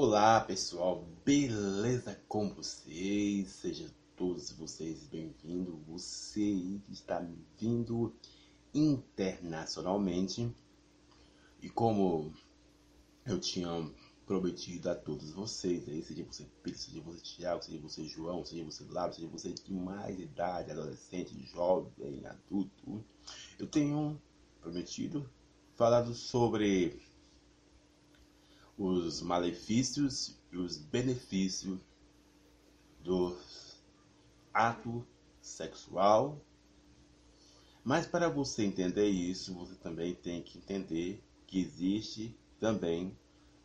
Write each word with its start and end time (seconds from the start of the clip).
Olá 0.00 0.40
pessoal, 0.40 1.04
beleza 1.24 2.16
com 2.28 2.54
vocês? 2.54 3.48
Sejam 3.48 3.88
todos 4.14 4.52
vocês 4.52 5.08
bem-vindos. 5.08 5.74
Você 5.88 6.40
está 6.88 7.20
vindo 7.58 8.14
internacionalmente 8.72 10.54
e 11.60 11.68
como 11.68 12.32
eu 13.26 13.40
tinha 13.40 13.68
prometido 14.24 14.88
a 14.88 14.94
todos 14.94 15.32
vocês, 15.32 15.88
aí, 15.88 16.00
seja 16.04 16.22
você 16.22 16.46
Pedro, 16.62 16.78
seja 16.78 17.00
você 17.00 17.20
Tiago, 17.20 17.64
seja 17.64 17.80
você 17.80 18.04
João, 18.04 18.44
seja 18.44 18.62
você 18.62 18.84
Lázaro, 18.84 19.14
seja 19.14 19.26
você 19.26 19.52
de 19.52 19.72
mais 19.72 20.20
idade, 20.20 20.70
adolescente, 20.70 21.44
jovem, 21.44 22.24
adulto, 22.24 23.04
eu 23.58 23.66
tenho 23.66 24.16
prometido 24.60 25.28
falado 25.74 26.14
sobre 26.14 27.07
os 28.78 29.20
malefícios 29.20 30.38
e 30.52 30.56
os 30.56 30.76
benefícios 30.76 31.80
do 33.02 33.36
ato 34.54 35.04
sexual. 35.40 36.40
Mas 37.82 38.06
para 38.06 38.28
você 38.28 38.64
entender 38.64 39.08
isso, 39.08 39.52
você 39.54 39.74
também 39.74 40.14
tem 40.14 40.40
que 40.42 40.58
entender 40.58 41.22
que 41.46 41.60
existe 41.60 42.36
também 42.60 43.16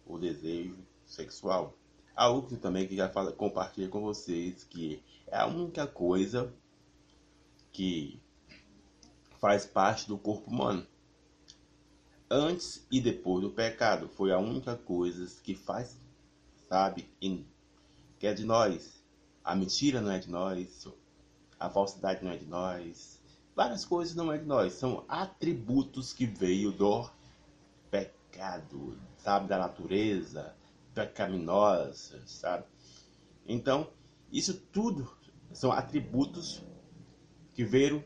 o 0.06 0.18
desejo 0.18 0.78
sexual. 1.06 1.78
Algo 2.16 2.48
que 2.48 2.58
também 2.58 2.88
que 2.88 2.96
já 2.96 3.10
fala, 3.10 3.32
com 3.32 4.02
vocês 4.02 4.64
que 4.64 5.04
é 5.28 5.38
a 5.38 5.46
única 5.46 5.86
coisa 5.86 6.54
que 7.72 8.20
faz 9.40 9.66
parte 9.66 10.08
do 10.08 10.18
corpo 10.18 10.50
humano 10.50 10.88
antes 12.34 12.86
e 12.92 13.00
depois 13.00 13.44
do 13.44 13.52
pecado. 13.52 14.10
Foi 14.10 14.32
a 14.32 14.40
única 14.40 14.76
coisa 14.76 15.30
que 15.44 15.54
faz, 15.54 15.96
sabe, 16.68 17.08
que 18.20 18.26
é 18.26 18.34
de 18.34 18.44
nós. 18.44 19.04
A 19.44 19.56
mentira 19.56 20.02
não 20.02 20.12
é 20.12 20.18
de 20.18 20.32
nós, 20.32 20.88
a 21.60 21.70
falsidade 21.70 22.24
não 22.26 22.32
é 22.32 22.38
de 22.38 22.46
nós, 22.46 23.22
várias 23.56 23.86
coisas 23.86 24.16
não 24.16 24.34
é 24.34 24.38
de 24.38 24.46
nós. 24.46 24.74
São 24.74 25.06
atributos 25.08 26.12
que 26.12 26.26
veio 26.26 26.72
do 26.72 27.08
pecado, 27.92 28.98
sabe, 29.18 29.48
da 29.48 29.60
natureza 29.60 30.56
pecaminosa, 30.96 32.22
sabe? 32.26 32.66
Então, 33.46 33.90
isso 34.32 34.54
tudo 34.72 35.12
são 35.52 35.72
atributos 35.72 36.64
que 37.54 37.64
veio 37.64 38.04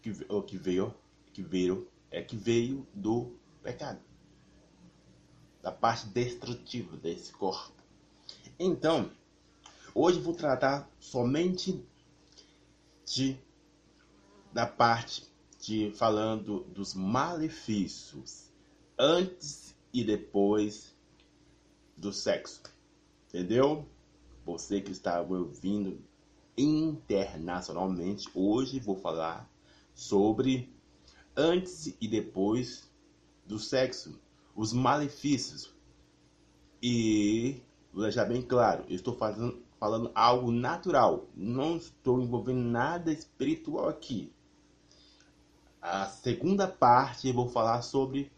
que, 0.00 0.12
que 0.46 0.58
veio 0.58 0.94
que 1.32 1.42
veio 1.42 1.88
é 2.12 2.22
que 2.22 2.36
veio 2.36 2.86
do 2.94 3.32
pecado, 3.62 4.00
da 5.62 5.72
parte 5.72 6.06
destrutiva 6.06 6.96
desse 6.98 7.32
corpo. 7.32 7.72
Então, 8.58 9.10
hoje 9.94 10.20
vou 10.20 10.34
tratar 10.34 10.88
somente 11.00 11.82
de 13.06 13.36
da 14.52 14.66
parte 14.66 15.26
de 15.58 15.90
falando 15.92 16.64
dos 16.64 16.92
malefícios 16.92 18.50
antes 18.98 19.74
e 19.92 20.04
depois 20.04 20.94
do 21.96 22.12
sexo. 22.12 22.62
Entendeu? 23.28 23.86
Você 24.44 24.80
que 24.80 24.90
está 24.90 25.20
ouvindo 25.20 25.98
internacionalmente, 26.56 28.28
hoje 28.34 28.78
vou 28.78 28.96
falar 28.96 29.48
sobre 29.94 30.71
antes 31.36 31.94
e 32.00 32.08
depois 32.08 32.90
do 33.46 33.58
sexo, 33.58 34.18
os 34.54 34.72
malefícios. 34.72 35.74
E 36.82 37.60
vou 37.92 38.02
deixar 38.02 38.24
bem 38.24 38.42
claro, 38.42 38.84
eu 38.88 38.96
estou 38.96 39.14
fazendo, 39.16 39.62
falando 39.78 40.10
algo 40.14 40.50
natural, 40.50 41.28
não 41.34 41.76
estou 41.76 42.20
envolvendo 42.20 42.60
nada 42.60 43.12
espiritual 43.12 43.88
aqui. 43.88 44.32
A 45.80 46.06
segunda 46.06 46.68
parte 46.68 47.28
eu 47.28 47.34
vou 47.34 47.48
falar 47.48 47.82
sobre 47.82 48.30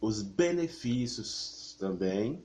os 0.00 0.22
benefícios 0.22 1.76
também, 1.78 2.44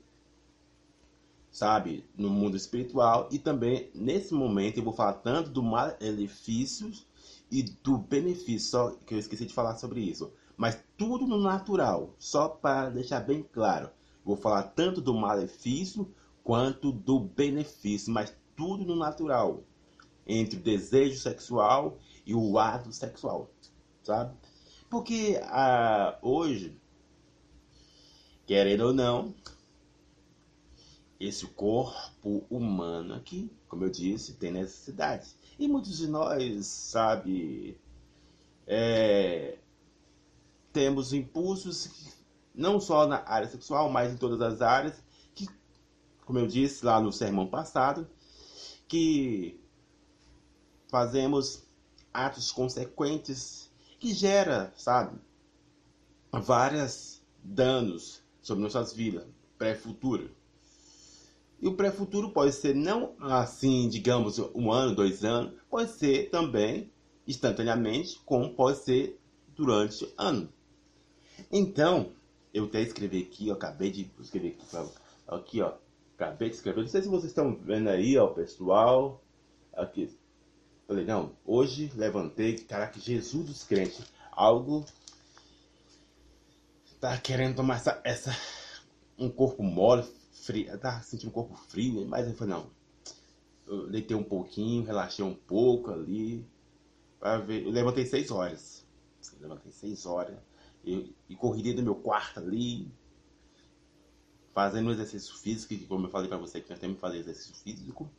sabe, 1.51 2.05
no 2.15 2.29
mundo 2.29 2.55
espiritual 2.55 3.27
e 3.31 3.37
também 3.37 3.91
nesse 3.93 4.33
momento 4.33 4.77
eu 4.77 4.83
vou 4.83 4.93
falar 4.93 5.13
tanto 5.13 5.49
do 5.49 5.61
malefícios 5.61 7.05
e 7.51 7.63
do 7.63 7.97
benefício, 7.97 8.69
só 8.69 8.91
que 9.05 9.13
eu 9.13 9.19
esqueci 9.19 9.45
de 9.45 9.53
falar 9.53 9.75
sobre 9.75 9.99
isso. 9.99 10.31
Mas 10.55 10.81
tudo 10.97 11.27
no 11.27 11.37
natural, 11.37 12.15
só 12.17 12.47
para 12.47 12.89
deixar 12.89 13.19
bem 13.19 13.43
claro. 13.43 13.89
Vou 14.23 14.37
falar 14.37 14.63
tanto 14.63 15.01
do 15.01 15.13
malefício 15.13 16.09
quanto 16.43 16.91
do 16.91 17.19
benefício, 17.19 18.13
mas 18.13 18.33
tudo 18.55 18.85
no 18.85 18.95
natural. 18.95 19.63
Entre 20.25 20.57
o 20.57 20.61
desejo 20.61 21.19
sexual 21.19 21.97
e 22.25 22.33
o 22.33 22.57
ato 22.57 22.93
sexual, 22.93 23.49
sabe? 24.03 24.33
Porque 24.89 25.39
ah, 25.43 26.17
hoje, 26.21 26.79
querendo 28.45 28.81
ou 28.81 28.93
não, 28.93 29.33
esse 31.25 31.45
corpo 31.47 32.45
humano 32.49 33.13
aqui, 33.13 33.51
como 33.67 33.83
eu 33.83 33.89
disse, 33.89 34.33
tem 34.33 34.51
necessidades. 34.51 35.35
E 35.59 35.67
muitos 35.67 35.97
de 35.97 36.07
nós, 36.07 36.65
sabe, 36.65 37.77
é, 38.65 39.57
temos 40.73 41.13
impulsos, 41.13 42.17
não 42.53 42.79
só 42.79 43.05
na 43.05 43.23
área 43.25 43.47
sexual, 43.47 43.89
mas 43.89 44.11
em 44.11 44.17
todas 44.17 44.41
as 44.41 44.61
áreas, 44.61 45.01
que, 45.35 45.47
como 46.25 46.39
eu 46.39 46.47
disse 46.47 46.85
lá 46.85 46.99
no 46.99 47.11
sermão 47.11 47.47
passado, 47.47 48.09
que 48.87 49.59
fazemos 50.89 51.63
atos 52.13 52.51
consequentes 52.51 53.69
que 53.99 54.13
gera, 54.13 54.73
sabe, 54.75 55.17
vários 56.31 57.21
danos 57.43 58.21
sobre 58.41 58.63
nossas 58.63 58.91
vidas 58.91 59.25
pré-futura. 59.61 60.27
E 61.61 61.67
o 61.67 61.75
pré-futuro 61.75 62.31
pode 62.31 62.53
ser 62.53 62.73
não 62.73 63.13
assim, 63.19 63.87
digamos, 63.87 64.39
um 64.55 64.71
ano, 64.71 64.95
dois 64.95 65.23
anos, 65.23 65.53
pode 65.69 65.91
ser 65.91 66.29
também 66.29 66.91
instantaneamente, 67.27 68.19
como 68.25 68.53
pode 68.55 68.79
ser 68.79 69.19
durante 69.55 70.11
ano. 70.17 70.49
Então, 71.51 72.11
eu 72.53 72.65
até 72.65 72.81
escrevi 72.81 73.21
aqui, 73.21 73.47
eu 73.47 73.53
acabei 73.53 73.91
de 73.91 74.11
escrever 74.19 74.57
aqui, 74.59 74.91
aqui, 75.27 75.61
ó, 75.61 75.73
acabei 76.15 76.49
de 76.49 76.55
escrever. 76.55 76.81
Não 76.81 76.87
sei 76.87 77.03
se 77.03 77.07
vocês 77.07 77.31
estão 77.31 77.55
vendo 77.55 77.89
aí, 77.89 78.17
ó, 78.17 78.27
pessoal. 78.27 79.23
Aqui. 79.73 80.09
Falei, 80.87 81.05
não, 81.05 81.31
hoje 81.45 81.91
levantei, 81.95 82.57
caraca, 82.57 82.99
Jesus 82.99 83.45
dos 83.45 83.63
crentes. 83.63 84.03
Algo 84.31 84.85
tá 86.99 87.17
querendo 87.17 87.55
tomar 87.55 87.77
essa, 87.77 87.99
essa 88.03 88.37
um 89.17 89.29
corpo 89.29 89.63
mole, 89.63 90.05
frio, 90.31 90.67
eu 90.69 90.79
tava 90.79 91.01
sentindo 91.03 91.29
o 91.29 91.33
corpo 91.33 91.55
frio, 91.55 92.01
né? 92.01 92.07
mas 92.07 92.27
eu 92.27 92.33
falei, 92.33 92.53
não. 92.55 92.69
Eu 93.67 93.89
deitei 93.89 94.15
um 94.15 94.23
pouquinho, 94.23 94.83
relaxei 94.83 95.23
um 95.23 95.35
pouco 95.35 95.91
ali. 95.91 96.45
Pra 97.19 97.37
ver. 97.37 97.63
Eu 97.63 97.71
levantei 97.71 98.05
seis 98.05 98.31
horas. 98.31 98.85
Eu 99.33 99.41
levantei 99.41 99.71
seis 99.71 100.05
horas. 100.05 100.37
Eu, 100.83 101.07
e 101.29 101.35
corri 101.35 101.73
do 101.73 101.83
meu 101.83 101.95
quarto 101.95 102.39
ali. 102.39 102.91
Fazendo 104.53 104.89
um 104.89 104.91
exercício 104.91 105.33
físico, 105.35 105.69
que 105.69 105.85
como 105.85 106.07
eu 106.07 106.11
falei 106.11 106.27
pra 106.27 106.37
você 106.37 106.59
que 106.59 106.69
nós 106.69 106.79
temos 106.79 106.95
que 106.95 107.01
fazer 107.01 107.19
exercício 107.19 107.55
físico. 107.55 108.09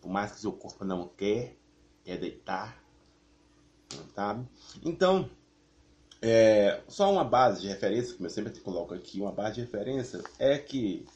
Por 0.00 0.10
mais 0.10 0.32
que 0.32 0.40
seu 0.40 0.52
corpo 0.52 0.84
não 0.84 1.06
quer, 1.08 1.56
quer 2.02 2.18
deitar. 2.18 2.82
Sabe? 4.14 4.48
Então, 4.82 5.30
é, 6.22 6.82
só 6.86 7.10
uma 7.10 7.24
base 7.24 7.62
de 7.62 7.68
referência, 7.68 8.14
como 8.14 8.26
eu 8.26 8.30
sempre 8.30 8.52
te 8.52 8.60
coloco 8.60 8.92
aqui, 8.92 9.20
uma 9.20 9.32
base 9.32 9.54
de 9.54 9.60
referência 9.62 10.22
é 10.38 10.58
que 10.58 11.06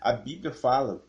a 0.00 0.12
Bíblia 0.12 0.52
fala 0.52 1.04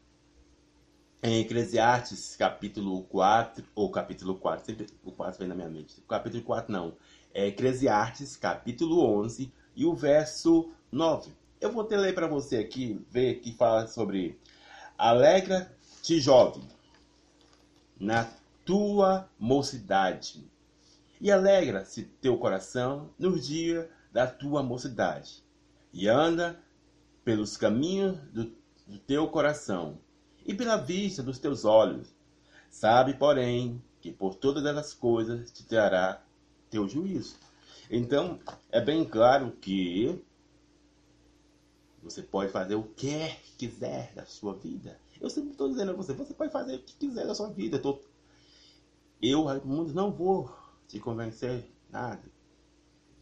em 1.24 1.40
Eclesiastes 1.40 2.36
capítulo 2.36 3.04
4, 3.04 3.64
ou 3.74 3.90
capítulo 3.90 4.36
4, 4.36 4.66
sempre 4.66 4.88
o 5.04 5.12
4 5.12 5.40
vem 5.40 5.48
na 5.48 5.56
minha 5.56 5.70
mente, 5.70 6.02
capítulo 6.10 6.44
4 6.44 6.72
não, 6.72 6.98
é 7.34 7.48
Eclesiastes 7.48 8.36
capítulo 8.36 9.02
11 9.22 9.54
e 9.76 9.86
o 9.86 9.96
verso 9.96 10.70
9. 10.92 11.32
Eu 11.62 11.72
vou 11.72 11.86
ter 11.86 11.98
ler 11.98 12.14
para 12.14 12.28
você 12.28 12.58
aqui, 12.58 13.06
ver 13.10 13.36
que 13.36 13.54
fala 13.54 13.88
sobre 13.88 14.38
Alegra-te 14.98 16.20
jovem 16.20 16.64
na 17.98 18.28
tua 18.66 19.30
mocidade 19.40 20.51
e 21.22 21.32
alegra-se 21.32 22.04
teu 22.20 22.36
coração 22.36 23.12
no 23.18 23.40
dia 23.40 23.88
da 24.12 24.26
tua 24.26 24.64
mocidade, 24.64 25.44
e 25.94 26.10
anda 26.10 26.60
pelos 27.24 27.56
caminhos 27.56 28.18
do, 28.34 28.46
do 28.88 28.98
teu 29.06 29.28
coração 29.28 30.00
e 30.44 30.54
pela 30.54 30.76
vista 30.78 31.22
dos 31.22 31.38
teus 31.38 31.64
olhos. 31.64 32.08
Sabe, 32.72 33.14
porém, 33.14 33.82
que 34.02 34.12
por 34.12 34.34
todas 34.34 34.66
essas 34.66 34.94
coisas 34.94 35.52
te 35.52 35.64
trará 35.64 36.24
teu 36.72 36.88
juízo. 36.88 37.36
Então, 37.90 38.40
é 38.72 38.82
bem 38.82 39.06
claro 39.06 39.52
que 39.62 40.20
Você 42.02 42.24
pode 42.24 42.52
fazer 42.52 42.74
o 42.74 42.84
que 42.84 43.30
quiser 43.60 44.12
da 44.16 44.26
sua 44.26 44.56
vida. 44.56 44.98
Eu 45.20 45.30
sempre 45.30 45.52
estou 45.52 45.70
dizendo 45.70 45.92
a 45.92 45.94
você, 45.94 46.14
você 46.14 46.34
pode 46.34 46.52
fazer 46.52 46.78
o 46.78 46.80
que 46.80 46.96
quiser 46.96 47.28
da 47.28 47.36
sua 47.36 47.50
vida. 47.50 47.78
Eu, 47.78 47.82
tô... 47.82 48.00
eu 49.22 49.46
não 49.94 50.12
vou 50.12 50.61
te 50.92 51.00
convencer 51.00 51.66
nada. 51.90 52.22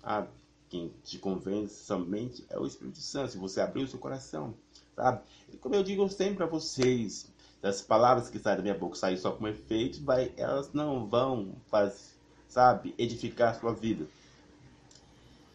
Sabe? 0.01 0.27
Quem 0.69 0.91
te 1.03 1.19
convence 1.19 1.83
somente 1.83 2.45
é 2.49 2.57
o 2.57 2.65
Espírito 2.65 2.99
Santo. 2.99 3.31
Se 3.31 3.37
você 3.37 3.61
abrir 3.61 3.83
o 3.83 3.87
seu 3.87 3.99
coração, 3.99 4.55
sabe? 4.95 5.21
E 5.51 5.57
como 5.57 5.75
eu 5.75 5.83
digo 5.83 6.07
sempre 6.09 6.35
para 6.35 6.45
vocês, 6.47 7.31
as 7.61 7.81
palavras 7.81 8.29
que 8.29 8.39
saem 8.39 8.57
da 8.57 8.63
minha 8.63 8.77
boca 8.77 8.95
saem 8.95 9.17
só 9.17 9.31
com 9.31 9.47
efeito, 9.47 10.03
vai, 10.03 10.33
elas 10.35 10.73
não 10.73 11.07
vão 11.07 11.55
fazer, 11.67 12.15
sabe, 12.47 12.95
edificar 12.97 13.55
a 13.55 13.59
sua 13.59 13.73
vida. 13.73 14.07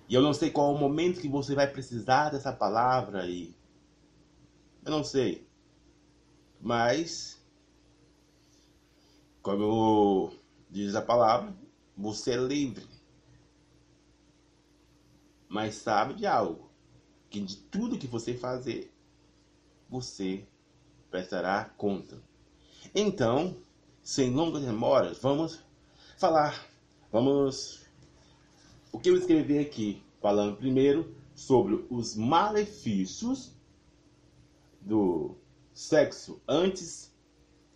E 0.08 0.14
eu 0.14 0.22
não 0.22 0.34
sei 0.34 0.50
qual 0.50 0.72
é 0.72 0.76
o 0.76 0.78
momento 0.78 1.20
que 1.20 1.28
você 1.28 1.54
vai 1.54 1.66
precisar 1.66 2.30
dessa 2.30 2.52
palavra 2.52 3.22
aí. 3.22 3.54
Eu 4.84 4.90
não 4.90 5.02
sei. 5.02 5.46
Mas, 6.60 7.40
como 9.42 10.32
diz 10.70 10.94
a 10.94 11.02
palavra, 11.02 11.54
você 11.96 12.32
é 12.32 12.36
livre. 12.36 12.86
Mas 15.48 15.76
sabe 15.76 16.14
de 16.14 16.26
algo? 16.26 16.70
Que 17.30 17.40
de 17.40 17.56
tudo 17.56 17.98
que 17.98 18.06
você 18.06 18.34
fazer, 18.34 18.92
você 19.88 20.44
prestará 21.10 21.64
conta. 21.76 22.20
Então, 22.94 23.56
sem 24.02 24.30
longas 24.34 24.64
demoras, 24.64 25.18
vamos 25.18 25.60
falar. 26.18 26.66
Vamos. 27.12 27.82
O 28.90 28.98
que 28.98 29.10
eu 29.10 29.16
escrevi 29.16 29.58
aqui? 29.58 30.02
Falando 30.20 30.56
primeiro 30.56 31.14
sobre 31.34 31.86
os 31.90 32.16
malefícios 32.16 33.52
do 34.80 35.36
sexo 35.72 36.40
antes 36.48 37.12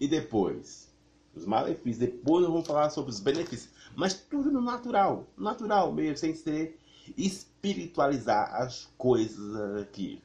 e 0.01 0.07
depois. 0.09 0.93
Os 1.35 1.45
malefícios. 1.45 1.99
Depois 1.99 2.43
nós 2.43 2.53
vamos 2.53 2.67
falar 2.67 2.91
sobre 2.91 3.11
os 3.11 3.21
benefícios. 3.21 3.71
Mas 3.99 4.15
tudo 4.15 4.49
no 4.53 4.61
natural. 4.61 5.27
Natural 5.37 5.93
mesmo, 5.93 6.17
sem 6.19 6.33
ser 6.33 6.79
espiritualizar 7.17 8.55
as 8.55 8.89
coisas 8.97 9.83
aqui. 9.83 10.23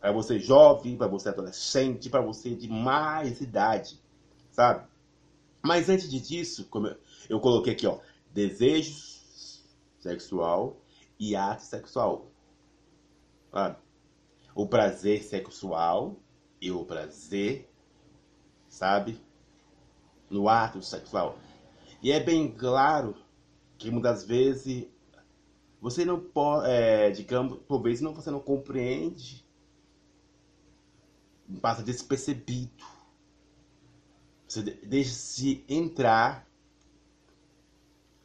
Para 0.00 0.12
você 0.12 0.38
jovem, 0.38 0.96
para 0.96 1.08
você 1.08 1.28
adolescente, 1.28 2.08
para 2.08 2.20
você 2.20 2.54
de 2.54 2.68
mais 2.68 3.40
idade, 3.40 4.00
sabe? 4.52 4.86
Mas 5.60 5.88
antes 5.88 6.08
disso, 6.08 6.68
como 6.70 6.86
eu, 6.86 6.96
eu 7.28 7.40
coloquei 7.40 7.72
aqui, 7.72 7.84
ó, 7.84 7.98
desejo 8.32 8.94
sexual 9.98 10.76
e 11.18 11.34
ato 11.34 11.64
sexual. 11.64 12.30
Sabe? 13.50 13.76
O 14.54 14.68
prazer 14.68 15.24
sexual 15.24 16.14
e 16.60 16.70
o 16.70 16.84
prazer, 16.84 17.68
sabe? 18.68 19.20
No 20.30 20.48
ato 20.48 20.80
sexual. 20.80 21.36
E 22.02 22.10
é 22.10 22.20
bem 22.20 22.50
claro 22.50 23.14
que 23.76 23.90
muitas 23.90 24.24
vezes 24.24 24.86
você 25.80 26.04
não 26.04 26.20
pode, 26.20 26.68
é, 26.68 27.10
digamos, 27.10 27.58
talvez 27.66 28.00
não, 28.00 28.14
você 28.14 28.30
não 28.30 28.40
compreende 28.40 29.44
passa 31.58 31.82
despercebido. 31.82 32.70
Você 34.46 34.62
deixa-se 34.62 35.64
entrar, 35.68 36.46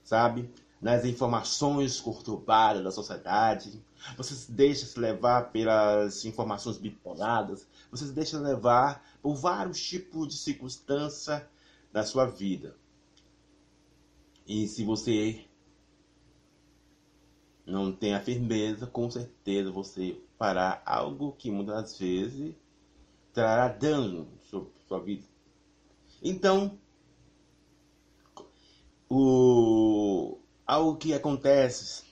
sabe, 0.04 0.50
nas 0.82 1.06
informações 1.06 2.00
conturbadas 2.00 2.84
da 2.84 2.92
sociedade. 2.92 3.84
Você 4.18 4.36
se 4.36 4.52
deixa 4.52 4.86
se 4.86 5.00
levar 5.00 5.52
pelas 5.52 6.26
informações 6.26 6.78
bipoladas. 6.78 7.68
Você 7.92 8.06
se 8.06 8.12
deixa 8.12 8.40
levar 8.40 9.04
por 9.22 9.36
vários 9.36 9.82
tipos 9.82 10.28
de 10.28 10.36
circunstância 10.36 11.48
da 11.92 12.04
sua 12.04 12.26
vida. 12.26 12.76
E 14.46 14.68
se 14.68 14.84
você 14.84 15.44
não 17.66 17.92
tem 17.92 18.14
a 18.14 18.22
firmeza, 18.22 18.86
com 18.86 19.10
certeza 19.10 19.72
você 19.72 20.22
fará 20.38 20.82
algo 20.86 21.32
que 21.32 21.50
muitas 21.50 21.98
vezes 21.98 22.54
trará 23.34 23.68
dano 23.68 24.28
sobre 24.50 24.72
sua 24.88 25.00
vida. 25.00 25.24
Então, 26.22 26.78
o, 29.10 30.38
algo 30.66 30.98
que 30.98 31.14
acontece, 31.14 32.04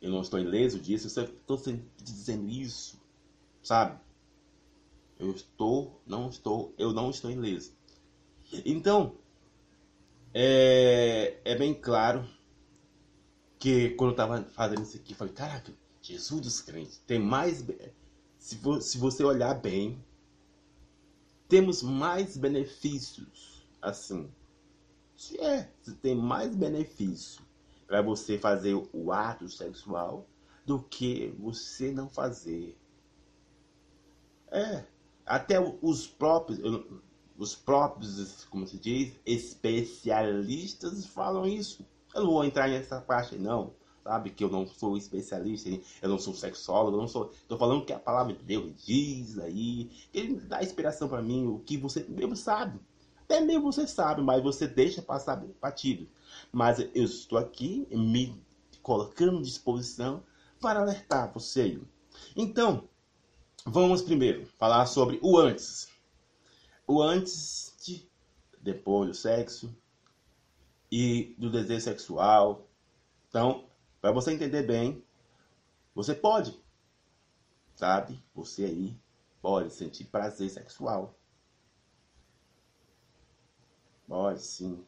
eu 0.00 0.10
não 0.10 0.20
estou 0.20 0.38
ileso 0.38 0.78
disso, 0.78 1.20
eu 1.20 1.24
estou 1.24 1.60
dizendo 1.96 2.48
isso, 2.48 3.00
sabe? 3.62 3.98
Eu 5.18 5.32
estou, 5.32 6.00
não 6.06 6.28
estou, 6.30 6.72
eu 6.78 6.92
não 6.92 7.10
estou 7.10 7.30
ileso. 7.30 7.72
Então, 8.64 9.19
é, 10.32 11.40
é 11.44 11.54
bem 11.56 11.74
claro 11.74 12.26
que 13.58 13.90
quando 13.90 14.10
eu 14.10 14.14
estava 14.14 14.42
fazendo 14.44 14.82
isso 14.82 14.96
aqui, 14.96 15.12
eu 15.12 15.16
falei, 15.16 15.34
caraca, 15.34 15.72
Jesus 16.00 16.40
dos 16.40 16.60
crentes, 16.60 16.98
tem 17.06 17.18
mais 17.18 17.64
se, 18.38 18.58
se 18.80 18.98
você 18.98 19.22
olhar 19.22 19.54
bem, 19.54 20.02
temos 21.46 21.82
mais 21.82 22.36
benefícios 22.36 23.66
assim. 23.82 24.30
É, 25.38 25.68
se 25.82 25.94
tem 25.96 26.14
mais 26.14 26.56
benefício 26.56 27.42
para 27.86 28.00
você 28.00 28.38
fazer 28.38 28.74
o 28.92 29.12
ato 29.12 29.48
sexual 29.48 30.26
do 30.64 30.82
que 30.82 31.34
você 31.38 31.92
não 31.92 32.08
fazer. 32.08 32.78
É, 34.50 34.84
até 35.26 35.60
os 35.82 36.06
próprios, 36.06 36.58
os 37.40 37.56
próprios, 37.56 38.44
como 38.50 38.66
se 38.66 38.78
diz, 38.78 39.14
especialistas 39.24 41.06
falam 41.06 41.46
isso. 41.46 41.84
Eu 42.14 42.24
não 42.24 42.30
vou 42.30 42.44
entrar 42.44 42.68
nessa 42.68 43.00
parte 43.00 43.36
não 43.36 43.72
sabe? 44.02 44.30
Que 44.30 44.42
eu 44.42 44.50
não 44.50 44.66
sou 44.66 44.96
especialista, 44.96 45.68
eu 46.02 46.08
não 46.08 46.18
sou 46.18 46.34
sexólogo, 46.34 46.96
eu 46.96 47.00
não 47.00 47.08
sou. 47.08 47.30
Estou 47.30 47.58
falando 47.58 47.84
que 47.84 47.92
a 47.92 47.98
palavra 47.98 48.32
de 48.32 48.42
Deus 48.42 48.72
diz 48.84 49.38
aí, 49.38 49.90
que 50.10 50.18
ele 50.18 50.40
dá 50.40 50.62
inspiração 50.62 51.08
para 51.08 51.22
mim, 51.22 51.46
o 51.46 51.60
que 51.60 51.76
você 51.76 52.04
mesmo 52.08 52.34
sabe. 52.34 52.80
Até 53.22 53.40
mesmo 53.40 53.70
você 53.70 53.86
sabe, 53.86 54.22
mas 54.22 54.42
você 54.42 54.66
deixa 54.66 55.02
passar 55.02 55.44
batido. 55.60 56.08
Mas 56.50 56.80
eu 56.80 57.04
estou 57.04 57.38
aqui 57.38 57.86
me 57.90 58.42
colocando 58.82 59.38
à 59.38 59.42
disposição 59.42 60.22
para 60.60 60.80
alertar 60.80 61.32
você. 61.32 61.80
Então, 62.34 62.88
vamos 63.64 64.02
primeiro 64.02 64.46
falar 64.58 64.86
sobre 64.86 65.20
o 65.22 65.38
antes. 65.38 65.88
O 66.90 67.00
antes 67.00 67.76
de 67.84 68.10
depois 68.60 69.08
do 69.08 69.14
sexo 69.14 69.72
e 70.90 71.36
do 71.38 71.48
desejo 71.48 71.84
sexual. 71.84 72.68
Então, 73.28 73.70
para 74.00 74.10
você 74.10 74.32
entender 74.32 74.64
bem, 74.64 75.06
você 75.94 76.16
pode, 76.16 76.60
sabe? 77.76 78.20
Você 78.34 78.64
aí 78.64 79.00
pode 79.40 79.72
sentir 79.72 80.06
prazer 80.06 80.50
sexual. 80.50 81.16
Pode 84.08 84.42
sim. 84.42 84.84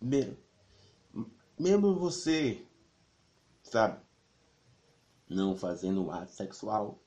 Mesmo, 0.00 0.38
mesmo 1.58 1.98
você, 1.98 2.66
sabe, 3.62 4.00
não 5.28 5.54
fazendo 5.54 6.02
um 6.02 6.10
ato 6.10 6.32
sexual, 6.32 7.01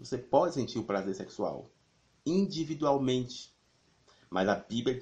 você 0.00 0.18
pode 0.18 0.54
sentir 0.54 0.78
o 0.78 0.84
prazer 0.84 1.14
sexual 1.14 1.70
individualmente. 2.26 3.52
Mas 4.28 4.48
a 4.48 4.54
Bíblia 4.54 5.00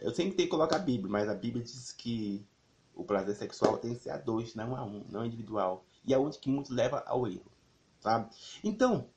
eu 0.00 0.14
sempre 0.14 0.34
tenho 0.34 0.48
que 0.48 0.48
colocar 0.48 0.76
a 0.76 0.80
Bíblia, 0.80 1.10
mas 1.10 1.28
a 1.28 1.34
Bíblia 1.34 1.64
diz 1.64 1.92
que 1.92 2.46
o 2.94 3.04
prazer 3.04 3.34
sexual 3.34 3.78
tem 3.78 3.94
que 3.94 4.02
ser 4.02 4.10
a 4.10 4.18
dois, 4.18 4.54
não 4.54 4.76
a 4.76 4.84
um, 4.84 5.04
não 5.08 5.24
individual. 5.24 5.84
E 6.04 6.12
é 6.12 6.18
onde 6.18 6.38
que 6.38 6.50
muito 6.50 6.74
leva 6.74 7.02
ao 7.06 7.26
erro, 7.26 7.50
sabe? 8.00 8.28
Então, 8.62 9.08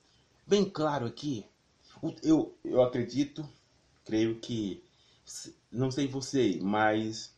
bem 0.48 0.70
claro 0.70 1.06
aqui, 1.06 1.46
eu, 2.24 2.56
eu 2.64 2.82
acredito, 2.82 3.48
creio 4.06 4.40
que, 4.40 4.84
não 5.72 5.92
sei 5.92 6.08
você, 6.08 6.60
mas, 6.62 7.34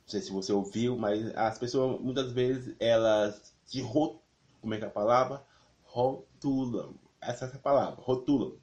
não 0.00 0.08
sei 0.08 0.22
se 0.22 0.30
você 0.30 0.52
ouviu, 0.52 0.96
mas 0.96 1.34
as 1.36 1.58
pessoas 1.58 2.00
muitas 2.00 2.32
vezes 2.32 2.74
elas 2.78 3.52
de 3.66 3.82
como 3.82 4.74
é 4.74 4.78
que 4.78 4.84
é 4.84 4.88
a 4.88 4.90
palavra? 4.90 5.44
Rotulam. 5.88 6.94
Essa 7.20 7.46
é 7.46 7.48
a 7.48 7.58
palavra, 7.58 8.00
rotulam. 8.00 8.56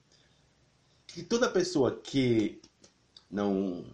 Que 1.07 1.23
toda 1.23 1.49
pessoa 1.49 1.99
que 1.99 2.61
não 3.29 3.85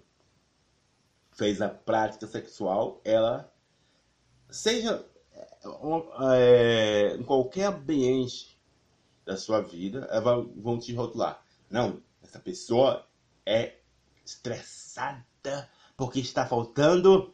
fez 1.31 1.61
a 1.61 1.69
prática 1.69 2.27
sexual, 2.27 3.01
ela 3.03 3.51
seja 4.50 5.05
é, 6.21 7.15
em 7.15 7.23
qualquer 7.23 7.67
ambiente 7.67 8.59
da 9.25 9.38
sua 9.38 9.61
vida, 9.61 10.07
vão 10.57 10.77
te 10.77 10.93
rotular. 10.93 11.43
Não, 11.69 12.01
essa 12.21 12.39
pessoa 12.39 13.07
é 13.45 13.77
estressada 14.25 15.69
porque 15.95 16.19
está 16.19 16.45
faltando 16.45 17.33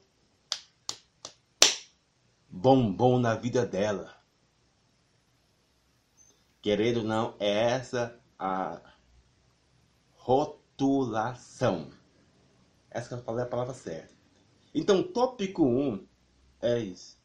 bombom 2.50 3.20
na 3.20 3.36
vida 3.36 3.66
dela. 3.66 4.17
Querendo 6.68 6.98
ou 6.98 7.04
não, 7.06 7.34
é 7.40 7.50
essa 7.50 8.22
a 8.38 8.82
rotulação. 10.16 11.90
Essa 12.92 13.08
que 13.08 13.14
eu 13.14 13.24
falei 13.24 13.46
é 13.46 13.48
a 13.48 13.50
palavra 13.50 13.74
certa. 13.74 14.14
Então, 14.76 15.02
tópico 15.02 15.64
1 15.64 15.94
um 15.94 16.08
é 16.60 16.80
isso. 16.80 17.18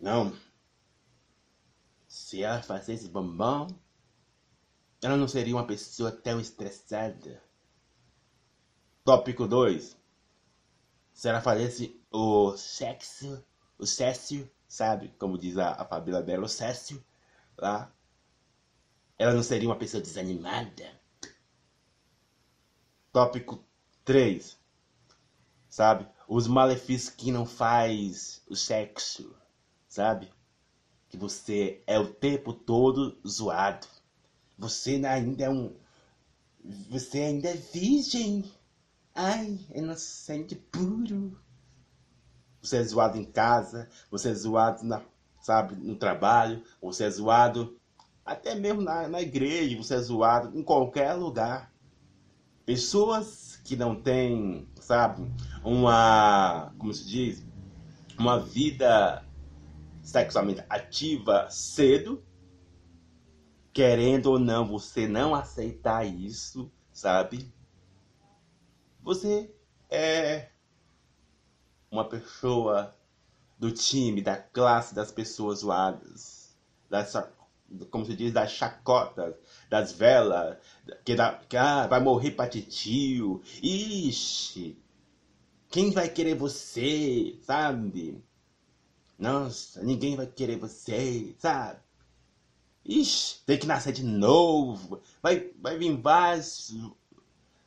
Não. 0.00 0.34
Se 2.08 2.42
ela 2.42 2.62
fizesse 2.62 3.08
bombom, 3.08 3.66
ela 5.02 5.18
não 5.18 5.28
seria 5.28 5.54
uma 5.54 5.66
pessoa 5.66 6.10
tão 6.10 6.40
estressada. 6.40 7.42
Tópico 9.04 9.46
2. 9.46 9.94
Se 11.12 11.28
ela 11.28 11.42
fizesse 11.42 12.02
o 12.10 12.56
sexo, 12.56 13.44
o 13.78 13.84
sexo, 13.84 14.50
sabe? 14.76 15.08
Como 15.18 15.38
diz 15.38 15.56
a, 15.56 15.72
a 15.72 15.84
Fabíola 15.86 16.22
dela, 16.22 16.44
o 16.44 16.48
sexo, 16.48 17.02
lá. 17.56 17.90
Ela 19.18 19.32
não 19.32 19.42
seria 19.42 19.68
uma 19.68 19.78
pessoa 19.78 20.02
desanimada. 20.02 21.00
Tópico 23.10 23.64
3. 24.04 24.58
Sabe? 25.70 26.06
Os 26.28 26.46
malefícios 26.46 27.08
que 27.08 27.32
não 27.32 27.46
faz 27.46 28.42
o 28.46 28.54
sexo, 28.54 29.34
sabe? 29.88 30.30
Que 31.08 31.16
você 31.16 31.82
é 31.86 31.98
o 31.98 32.12
tempo 32.12 32.52
todo 32.52 33.18
zoado. 33.26 33.86
Você 34.58 35.02
ainda 35.06 35.44
é 35.44 35.48
um. 35.48 35.74
Você 36.90 37.20
ainda 37.20 37.48
é 37.48 37.54
virgem. 37.54 38.52
Ai, 39.14 39.58
inocente 39.74 40.54
puro. 40.54 41.40
Você 42.66 42.78
é 42.78 42.82
zoado 42.82 43.16
em 43.16 43.24
casa, 43.24 43.88
você 44.10 44.30
é 44.30 44.34
zoado 44.34 44.84
na, 44.84 45.00
sabe, 45.40 45.76
no 45.76 45.94
trabalho, 45.94 46.64
você 46.82 47.04
é 47.04 47.10
zoado 47.10 47.78
até 48.24 48.56
mesmo 48.56 48.82
na, 48.82 49.06
na 49.06 49.22
igreja, 49.22 49.76
você 49.76 49.94
é 49.94 50.00
zoado 50.00 50.58
em 50.58 50.64
qualquer 50.64 51.12
lugar. 51.12 51.72
Pessoas 52.64 53.60
que 53.62 53.76
não 53.76 54.02
têm, 54.02 54.68
sabe, 54.80 55.32
uma, 55.64 56.74
como 56.76 56.92
se 56.92 57.06
diz, 57.06 57.46
uma 58.18 58.40
vida 58.40 59.24
sexualmente 60.02 60.64
ativa 60.68 61.48
cedo, 61.48 62.24
querendo 63.72 64.26
ou 64.26 64.38
não, 64.40 64.66
você 64.66 65.06
não 65.06 65.32
aceitar 65.32 66.04
isso, 66.04 66.72
sabe? 66.92 67.54
Você 69.00 69.54
é 69.88 70.48
uma 71.90 72.04
pessoa 72.08 72.94
do 73.58 73.70
time, 73.70 74.20
da 74.20 74.36
classe 74.36 74.94
das 74.94 75.10
pessoas 75.10 75.60
zoadas, 75.60 76.56
das, 76.88 77.12
como 77.90 78.04
se 78.04 78.14
diz, 78.14 78.32
das 78.32 78.52
chacotas, 78.52 79.34
das 79.68 79.92
velas, 79.92 80.58
que, 81.04 81.14
dá, 81.14 81.40
que 81.48 81.56
ah, 81.56 81.86
vai 81.86 82.00
morrer 82.00 82.32
pra 82.32 82.48
titio. 82.48 83.42
Ixi, 83.62 84.78
quem 85.68 85.90
vai 85.90 86.08
querer 86.08 86.34
você, 86.34 87.38
sabe? 87.42 88.22
Nossa, 89.18 89.82
ninguém 89.82 90.16
vai 90.16 90.26
querer 90.26 90.58
você, 90.58 91.34
sabe? 91.38 91.80
Ixi, 92.84 93.40
tem 93.44 93.58
que 93.58 93.66
nascer 93.66 93.92
de 93.92 94.04
novo. 94.04 95.00
Vai, 95.22 95.50
vai 95.60 95.76
vir 95.76 95.96
várias. 95.96 96.74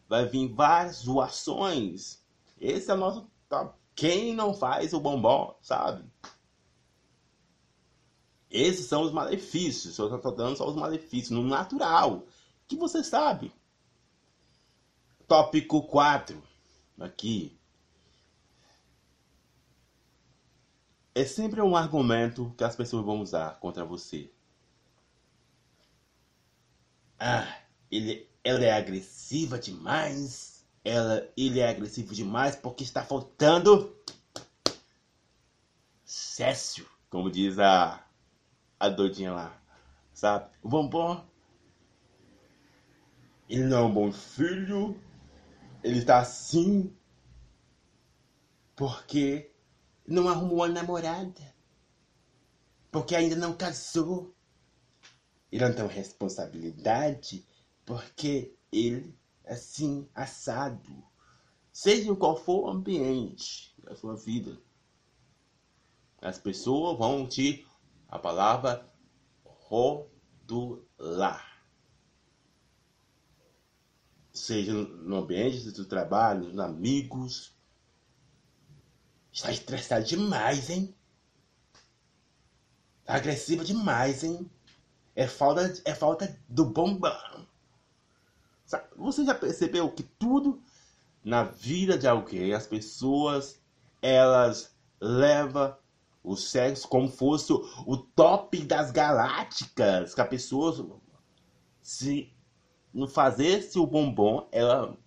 Vai 0.08 0.26
vir 0.28 0.48
várias 0.54 0.98
zoações. 0.98 2.20
Esse 2.60 2.90
é 2.90 2.94
o 2.94 2.98
nosso 2.98 3.30
top. 3.48 3.79
Quem 4.00 4.34
não 4.34 4.54
faz 4.54 4.94
o 4.94 5.00
bombom, 5.02 5.54
sabe? 5.62 6.10
Esses 8.50 8.86
são 8.86 9.02
os 9.02 9.12
malefícios. 9.12 9.98
Eu 9.98 10.16
estou 10.16 10.34
dando 10.34 10.56
só 10.56 10.70
os 10.70 10.76
malefícios 10.78 11.32
no 11.32 11.44
natural. 11.44 12.26
Que 12.66 12.78
você 12.78 13.04
sabe. 13.04 13.54
Tópico 15.28 15.84
4. 15.84 16.42
Aqui. 16.98 17.60
É 21.14 21.26
sempre 21.26 21.62
um 21.62 21.76
argumento 21.76 22.54
que 22.58 22.64
as 22.64 22.78
pessoas 22.78 23.04
vão 23.04 23.20
usar 23.20 23.60
contra 23.60 23.84
você. 23.84 24.32
Ah, 27.20 27.54
ele, 27.92 28.30
ela 28.46 28.64
é 28.64 28.72
agressiva 28.72 29.60
demais. 29.60 30.59
Ela, 30.84 31.28
ele 31.36 31.60
é 31.60 31.70
agressivo 31.70 32.14
demais 32.14 32.56
porque 32.56 32.84
está 32.84 33.04
faltando 33.04 33.96
Cécio, 36.06 36.88
como 37.10 37.30
diz 37.30 37.60
a 37.60 38.04
a 38.80 38.88
doidinha 38.88 39.34
lá, 39.34 39.62
sabe? 40.14 40.50
O 40.64 40.70
bombom, 40.70 41.24
ele 43.50 43.66
não 43.66 43.78
é 43.78 43.82
um 43.82 43.94
bom 43.94 44.12
filho, 44.12 44.98
ele 45.84 46.04
tá 46.04 46.20
assim 46.20 46.96
porque 48.76 49.52
não 50.08 50.30
arrumou 50.30 50.60
uma 50.60 50.70
namorada, 50.70 51.54
porque 52.90 53.16
ainda 53.16 53.36
não 53.36 53.54
casou. 53.54 54.34
Ele 55.52 55.68
não 55.68 55.76
tem 55.76 55.88
responsabilidade 55.88 57.46
porque 57.86 58.56
ele 58.72 59.19
assim, 59.50 60.08
assado. 60.14 61.04
Seja 61.72 62.16
qual 62.16 62.38
for 62.38 62.66
o 62.66 62.70
ambiente 62.70 63.74
da 63.84 63.96
sua 63.96 64.16
vida, 64.16 64.58
as 66.22 66.38
pessoas 66.38 66.98
vão 66.98 67.28
te 67.28 67.66
a 68.08 68.20
palavra 68.20 68.92
rotular. 69.44 71.48
Seja 74.34 74.74
no 74.74 75.18
ambiente 75.18 75.72
do 75.72 75.86
trabalho, 75.86 76.46
nos 76.46 76.60
amigos. 76.60 77.58
Está 79.32 79.52
estressado 79.52 80.06
demais, 80.06 80.70
hein? 80.70 80.96
Está 83.02 83.16
agressiva 83.16 83.64
demais, 83.64 84.24
hein? 84.24 84.50
É 85.16 85.28
falta, 85.28 85.82
é 85.86 85.94
falta 85.94 86.40
do 86.48 86.66
bombão. 86.66 87.48
Você 88.96 89.26
já 89.26 89.34
percebeu 89.34 89.90
que 89.92 90.04
tudo 90.04 90.62
na 91.24 91.44
vida 91.44 91.98
de 91.98 92.08
alguém, 92.08 92.54
as 92.54 92.68
pessoas, 92.68 93.62
elas 94.02 94.76
levam 95.02 95.76
o 96.24 96.36
sexo 96.36 96.88
como 96.88 97.10
fosse 97.10 97.52
o 97.54 97.98
top 97.98 98.60
das 98.64 98.92
galácticas, 98.92 100.14
que 100.14 100.22
a 100.22 100.26
pessoa 100.26 101.00
se 101.82 102.32
não 102.94 103.08
fazesse 103.08 103.80
o 103.80 103.88
bombom, 103.88 104.48
ela 104.52 104.98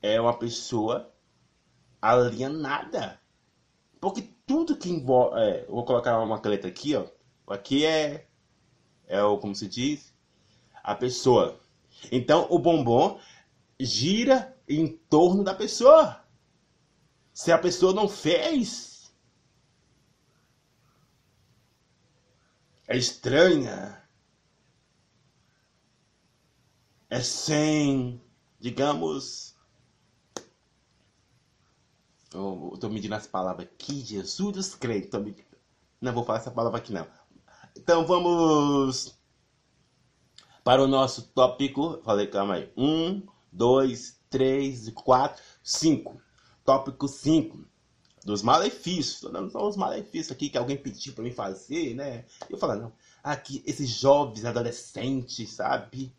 é 0.00 0.20
uma 0.20 0.36
pessoa 0.36 1.12
alienada. 2.00 3.20
Porque 4.00 4.22
tudo 4.46 4.76
que 4.76 4.90
envolve. 4.90 5.40
É, 5.40 5.64
vou 5.66 5.84
colocar 5.84 6.18
uma 6.20 6.40
caneta 6.40 6.66
aqui, 6.66 6.96
ó. 6.96 7.06
Aqui 7.46 7.86
é. 7.86 8.26
É 9.06 9.22
o. 9.22 9.38
Como 9.38 9.54
se 9.54 9.68
diz? 9.68 10.11
A 10.82 10.94
pessoa. 10.94 11.60
Então 12.10 12.46
o 12.50 12.58
bombom 12.58 13.20
gira 13.78 14.56
em 14.68 14.88
torno 14.88 15.44
da 15.44 15.54
pessoa. 15.54 16.22
Se 17.32 17.50
a 17.50 17.58
pessoa 17.58 17.94
não 17.94 18.08
fez, 18.08 19.12
é 22.86 22.96
estranha, 22.96 24.02
é 27.08 27.20
sem, 27.20 28.22
digamos, 28.60 29.56
eu 32.34 32.76
tô 32.80 32.88
medindo 32.88 33.14
as 33.14 33.26
palavras 33.26 33.66
aqui, 33.66 34.00
Jesus 34.00 34.52
dos 34.52 34.74
crentes, 34.74 35.10
medindo. 35.20 35.44
não 36.00 36.12
vou 36.12 36.24
falar 36.24 36.38
essa 36.38 36.50
palavra 36.50 36.78
aqui 36.78 36.92
não. 36.92 37.06
Então 37.76 38.06
vamos 38.06 39.18
para 40.64 40.82
o 40.82 40.88
nosso 40.88 41.22
tópico. 41.28 42.00
Falei, 42.04 42.26
calma 42.26 42.54
aí. 42.54 42.72
Um, 42.76 43.22
dois, 43.50 44.20
três, 44.30 44.88
quatro, 44.90 45.42
cinco. 45.62 46.20
Tópico 46.64 47.08
5. 47.08 47.64
Dos 48.24 48.42
malefícios. 48.42 49.20
Tô 49.20 49.28
dando 49.28 49.50
só 49.50 49.66
os 49.66 49.76
malefícios 49.76 50.30
aqui 50.30 50.48
que 50.48 50.58
alguém 50.58 50.76
pediu 50.76 51.12
para 51.12 51.24
mim 51.24 51.32
fazer, 51.32 51.94
né? 51.94 52.24
Eu 52.48 52.56
falo, 52.56 52.76
não. 52.76 52.92
Aqui, 53.22 53.62
esses 53.66 53.88
jovens, 53.88 54.44
adolescentes, 54.44 55.50
sabe? 55.50 56.14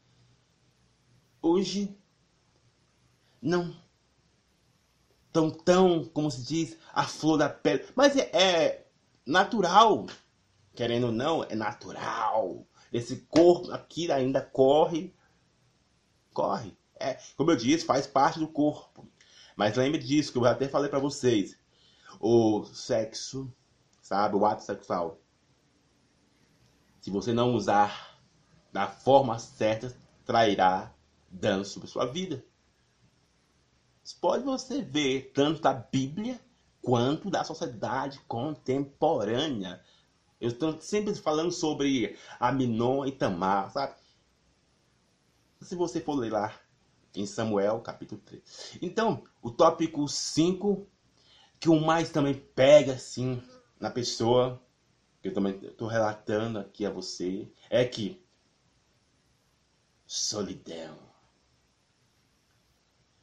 Hoje, 1.41 1.97
não 3.41 3.73
tão, 5.33 5.49
tão, 5.49 6.05
como 6.05 6.29
se 6.29 6.43
diz, 6.43 6.77
a 6.93 7.03
flor 7.03 7.39
da 7.39 7.49
pele. 7.49 7.83
Mas 7.95 8.15
é, 8.15 8.29
é 8.31 8.87
natural. 9.25 10.05
Querendo 10.75 11.07
ou 11.07 11.11
não, 11.11 11.43
é 11.43 11.55
natural. 11.55 12.65
Esse 12.93 13.25
corpo 13.27 13.71
aqui 13.71 14.11
ainda 14.11 14.39
corre. 14.39 15.13
Corre. 16.31 16.77
É, 16.99 17.19
como 17.35 17.49
eu 17.49 17.55
disse, 17.55 17.85
faz 17.85 18.05
parte 18.05 18.37
do 18.37 18.47
corpo. 18.47 19.05
Mas 19.55 19.75
lembre 19.75 19.97
disso, 19.97 20.31
que 20.31 20.37
eu 20.37 20.45
até 20.45 20.69
falei 20.69 20.89
para 20.89 20.99
vocês. 20.99 21.57
O 22.19 22.63
sexo, 22.65 23.51
sabe? 23.99 24.35
O 24.35 24.45
ato 24.45 24.63
sexual. 24.63 25.19
Se 27.01 27.09
você 27.09 27.33
não 27.33 27.55
usar 27.55 28.21
da 28.71 28.87
forma 28.87 29.37
certa, 29.39 29.95
trairá 30.23 30.93
dano 31.29 31.65
sobre 31.65 31.89
sua 31.89 32.05
vida. 32.05 32.45
Pode 34.21 34.43
você 34.43 34.81
ver 34.81 35.31
tanto 35.33 35.61
da 35.61 35.73
Bíblia 35.73 36.39
quanto 36.81 37.29
da 37.29 37.43
sociedade 37.43 38.19
contemporânea. 38.27 39.83
Eu 40.43 40.49
estou 40.49 40.77
sempre 40.81 41.15
falando 41.15 41.53
sobre 41.53 42.17
Aminon 42.37 43.05
e 43.05 43.13
Tamar, 43.13 43.71
sabe? 43.71 43.95
Se 45.61 45.73
você 45.73 46.01
for 46.01 46.15
ler 46.15 46.33
lá 46.33 46.53
em 47.15 47.25
Samuel, 47.25 47.79
capítulo 47.79 48.19
3. 48.25 48.77
Então, 48.81 49.23
o 49.41 49.49
tópico 49.49 50.05
5, 50.05 50.85
que 51.61 51.69
o 51.69 51.79
mais 51.79 52.09
também 52.09 52.33
pega 52.33 52.91
assim 52.91 53.41
na 53.79 53.89
pessoa, 53.89 54.61
que 55.21 55.29
eu 55.29 55.33
também 55.33 55.57
estou 55.63 55.87
relatando 55.87 56.59
aqui 56.59 56.85
a 56.85 56.89
você, 56.89 57.49
é 57.69 57.85
que 57.85 58.21
solidão. 60.05 60.97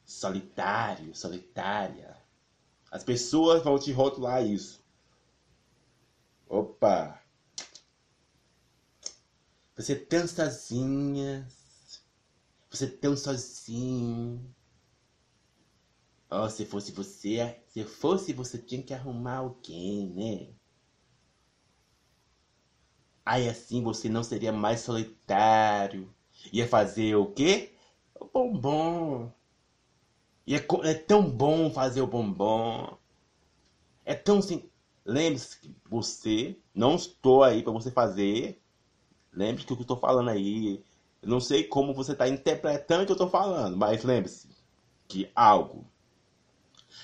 Solitário, 0.06 1.14
solitária. 1.14 2.16
As 2.90 3.04
pessoas 3.04 3.62
vão 3.62 3.78
te 3.78 3.92
rotular 3.92 4.42
isso. 4.42 4.79
Opa! 6.50 7.23
Você 9.76 9.95
tão 9.95 10.26
sozinha. 10.26 11.49
Você 12.69 12.88
tão 12.88 13.16
sozinho. 13.16 14.54
Oh, 16.28 16.49
se 16.49 16.64
fosse 16.64 16.92
você, 16.92 17.57
se 17.69 17.85
fosse 17.85 18.33
você 18.33 18.59
tinha 18.59 18.83
que 18.83 18.92
arrumar 18.92 19.37
alguém, 19.37 20.09
né? 20.11 20.54
Aí 23.25 23.49
assim 23.49 23.83
você 23.83 24.09
não 24.09 24.25
seria 24.25 24.52
mais 24.52 24.80
solitário. 24.80 26.12
Ia 26.52 26.66
fazer 26.66 27.14
o 27.14 27.26
quê? 27.33 27.73
O 28.14 28.26
bombom. 28.26 29.33
E 30.47 30.54
é, 30.54 30.66
é 30.85 30.95
tão 30.95 31.30
bom 31.30 31.71
fazer 31.71 32.00
o 32.02 32.07
bombom. 32.07 32.99
É 34.04 34.14
tão. 34.14 34.40
Lembre-se 35.04 35.59
que 35.59 35.75
você, 35.88 36.57
não 36.75 36.97
estou 36.97 37.42
aí 37.42 37.62
para 37.62 37.73
você 37.73 37.90
fazer. 37.90 38.61
Lembre-se 39.33 39.66
que 39.66 39.73
o 39.73 39.76
que 39.76 39.83
eu 39.83 39.85
estou 39.85 39.97
falando 39.97 40.30
aí. 40.30 40.83
Eu 41.23 41.28
não 41.28 41.40
sei 41.40 41.64
como 41.64 41.95
você 41.95 42.12
está 42.12 42.28
interpretando 42.28 43.02
o 43.02 43.07
que 43.07 43.12
eu 43.12 43.14
estou 43.14 43.28
falando, 43.28 43.76
mas 43.76 44.04
lembre-se 44.04 44.49
que 45.07 45.30
algo 45.35 45.87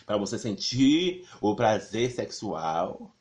para 0.06 0.16
você 0.16 0.38
sentir 0.38 1.28
o 1.40 1.54
prazer 1.54 2.10
sexual, 2.12 3.14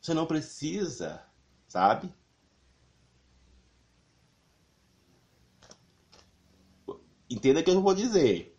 você 0.00 0.14
não 0.14 0.26
precisa, 0.26 1.22
sabe? 1.68 2.12
Entenda 7.28 7.60
o 7.60 7.62
que 7.62 7.70
eu 7.70 7.80
vou 7.80 7.94
dizer. 7.94 8.56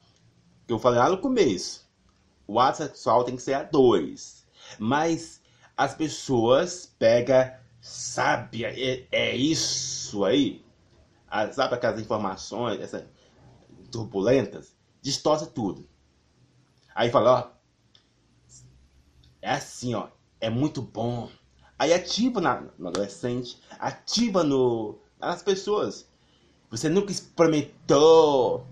Que 0.65 0.73
eu 0.73 0.79
falei 0.79 0.99
lá 0.99 1.09
no 1.09 1.19
começo. 1.19 1.89
O 2.47 2.59
ato 2.59 2.77
sexual 2.77 3.23
tem 3.23 3.35
que 3.35 3.41
ser 3.41 3.53
a 3.53 3.63
dois. 3.63 4.40
Mas 4.79 5.41
as 5.75 5.95
pessoas 5.95 6.93
pegam, 6.97 7.51
sabe, 7.79 8.65
é, 8.65 9.07
é 9.11 9.35
isso 9.35 10.23
aí. 10.23 10.63
sabe 11.51 11.75
aquelas 11.75 11.99
informações 11.99 12.79
essa, 12.79 13.07
turbulentas? 13.91 14.75
Distorce 15.01 15.51
tudo. 15.51 15.87
Aí 16.93 17.09
fala, 17.09 17.31
ó. 17.31 17.61
É 19.41 19.51
assim, 19.53 19.93
ó. 19.95 20.09
É 20.39 20.49
muito 20.49 20.81
bom. 20.81 21.29
Aí 21.77 21.93
ativa 21.93 22.39
na, 22.39 22.61
no 22.77 22.89
adolescente, 22.89 23.59
ativa 23.79 24.43
no, 24.43 24.99
nas 25.19 25.41
pessoas. 25.41 26.07
Você 26.69 26.87
nunca 26.87 27.11
experimentou. 27.11 28.65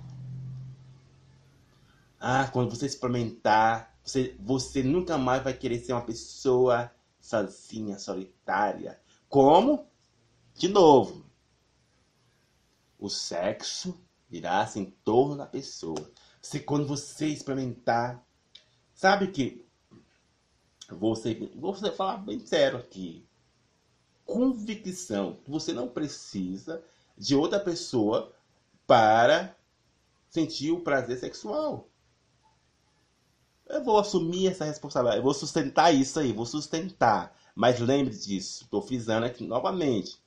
Ah, 2.20 2.48
quando 2.52 2.70
você 2.70 2.86
experimentar, 2.86 3.89
você, 4.10 4.36
você 4.40 4.82
nunca 4.82 5.18
mais 5.18 5.44
vai 5.44 5.54
querer 5.54 5.80
ser 5.80 5.94
uma 5.94 6.02
pessoa 6.02 6.92
sozinha, 7.22 8.00
solitária. 8.00 9.00
Como? 9.28 9.88
De 10.56 10.68
novo, 10.68 11.24
o 12.98 13.08
sexo 13.08 14.02
irá-se 14.32 14.80
em 14.80 14.86
torno 14.86 15.38
da 15.38 15.46
pessoa. 15.46 16.12
Se 16.42 16.60
quando 16.60 16.88
você 16.88 17.28
experimentar, 17.28 18.26
sabe 18.96 19.28
que 19.28 19.64
você, 20.90 21.52
vou 21.56 21.76
falar 21.76 22.18
bem 22.18 22.40
sério 22.40 22.80
aqui, 22.80 23.24
convicção, 24.26 25.38
você 25.48 25.72
não 25.72 25.88
precisa 25.88 26.84
de 27.16 27.36
outra 27.36 27.60
pessoa 27.60 28.34
para 28.88 29.56
sentir 30.30 30.72
o 30.72 30.82
prazer 30.82 31.20
sexual. 31.20 31.89
Eu 33.70 33.84
vou 33.84 34.00
assumir 34.00 34.48
essa 34.48 34.66
responsabilidade, 34.66 35.20
eu 35.20 35.24
vou 35.24 35.34
sustentar 35.34 35.94
isso 35.94 36.20
aí, 36.20 36.34
vou 36.34 36.46
sustentar. 36.46 37.38
Mas 37.56 37.80
lembre 37.80 38.16
disso, 38.16 38.64
estou 38.64 38.82
frisando 38.82 39.28
aqui 39.28 39.46
novamente. 39.46 40.20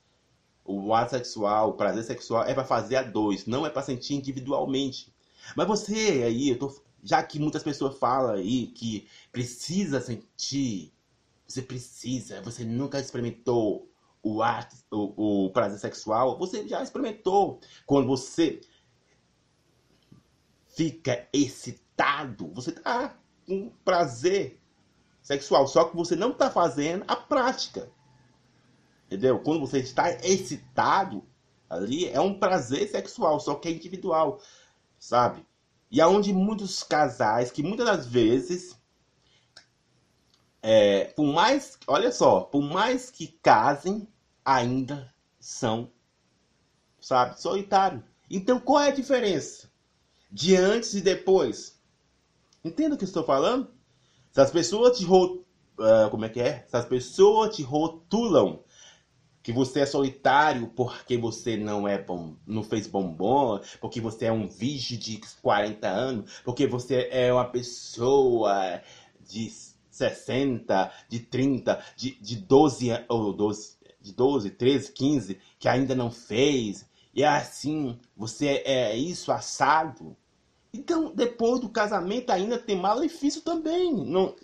O 0.64 0.94
ato 0.94 1.10
sexual, 1.10 1.70
o 1.70 1.72
prazer 1.72 2.04
sexual 2.04 2.44
é 2.44 2.54
para 2.54 2.64
fazer 2.64 2.94
a 2.96 3.02
dois, 3.02 3.46
não 3.46 3.66
é 3.66 3.70
para 3.70 3.82
sentir 3.82 4.14
individualmente. 4.14 5.12
Mas 5.56 5.66
você 5.66 6.22
aí, 6.24 6.50
eu 6.50 6.58
tô, 6.58 6.72
já 7.02 7.20
que 7.20 7.40
muitas 7.40 7.64
pessoas 7.64 7.98
falam 7.98 8.34
aí 8.34 8.68
que 8.68 9.08
precisa 9.32 10.00
sentir, 10.00 10.92
você 11.44 11.62
precisa, 11.62 12.40
você 12.42 12.64
nunca 12.64 13.00
experimentou 13.00 13.90
o 14.22 14.40
ato, 14.40 14.76
o, 14.88 15.46
o 15.46 15.50
prazer 15.50 15.80
sexual, 15.80 16.38
você 16.38 16.68
já 16.68 16.80
experimentou. 16.80 17.58
Quando 17.84 18.06
você 18.06 18.60
fica 20.76 21.26
excitado, 21.32 22.46
você 22.54 22.70
tá 22.70 23.18
com 23.52 23.70
prazer 23.84 24.58
sexual, 25.20 25.66
só 25.68 25.84
que 25.84 25.94
você 25.94 26.16
não 26.16 26.30
está 26.30 26.50
fazendo 26.50 27.04
a 27.06 27.14
prática. 27.14 27.90
Entendeu? 29.06 29.40
Quando 29.40 29.60
você 29.60 29.78
está 29.80 30.10
excitado, 30.24 31.22
ali 31.68 32.08
é 32.08 32.18
um 32.18 32.38
prazer 32.38 32.88
sexual, 32.90 33.38
só 33.38 33.54
que 33.56 33.68
é 33.68 33.72
individual, 33.72 34.40
sabe? 34.98 35.46
E 35.90 36.00
aonde 36.00 36.32
muitos 36.32 36.82
casais, 36.82 37.50
que 37.50 37.62
muitas 37.62 37.84
das 37.84 38.06
vezes, 38.06 38.80
é, 40.62 41.04
por 41.14 41.26
mais, 41.26 41.78
olha 41.86 42.10
só, 42.10 42.40
por 42.40 42.62
mais 42.62 43.10
que 43.10 43.26
casem, 43.42 44.08
ainda 44.42 45.12
são, 45.38 45.92
sabe, 46.98 47.38
solitários. 47.38 48.02
Então 48.30 48.58
qual 48.58 48.82
é 48.82 48.88
a 48.88 48.94
diferença 48.94 49.70
de 50.30 50.56
antes 50.56 50.94
e 50.94 51.02
depois? 51.02 51.81
Entenda 52.64 52.94
o 52.94 52.98
que 52.98 53.02
eu 53.02 53.08
estou 53.08 53.24
falando? 53.24 53.68
Se 54.30 54.40
as 54.40 54.50
pessoas 54.50 54.96
te 54.96 55.04
rotulam, 55.04 55.44
uh, 55.78 56.10
como 56.10 56.24
é 56.24 56.28
que 56.28 56.40
é? 56.40 56.64
Se 56.68 56.76
as 56.76 56.84
pessoas 56.84 57.56
te 57.56 57.62
rotulam 57.62 58.62
que 59.42 59.52
você 59.52 59.80
é 59.80 59.86
solitário 59.86 60.68
porque 60.68 61.18
você 61.18 61.56
não 61.56 61.88
é 61.88 62.00
bom, 62.00 62.36
não 62.46 62.62
fez 62.62 62.86
bombom, 62.86 63.60
porque 63.80 64.00
você 64.00 64.26
é 64.26 64.32
um 64.32 64.46
virgem 64.46 64.96
de 64.96 65.20
40 65.42 65.88
anos, 65.88 66.40
porque 66.44 66.66
você 66.68 67.08
é 67.10 67.32
uma 67.32 67.46
pessoa 67.46 68.80
de 69.20 69.52
60, 69.90 70.92
de 71.08 71.18
30, 71.18 71.84
de, 71.96 72.14
de 72.20 72.36
12, 72.36 72.90
ou 73.08 73.32
12, 73.32 73.76
de 74.00 74.12
12, 74.12 74.50
13, 74.50 74.92
15, 74.92 75.40
que 75.58 75.68
ainda 75.68 75.96
não 75.96 76.12
fez, 76.12 76.88
e 77.12 77.24
é 77.24 77.28
assim, 77.28 77.98
você 78.16 78.62
é 78.64 78.96
isso 78.96 79.32
assado. 79.32 80.16
Então, 80.72 81.14
depois 81.14 81.60
do 81.60 81.68
casamento 81.68 82.30
ainda 82.30 82.58
tem 82.58 82.76
malefício 82.76 83.42
também. 83.42 83.92
Não, 83.92 84.34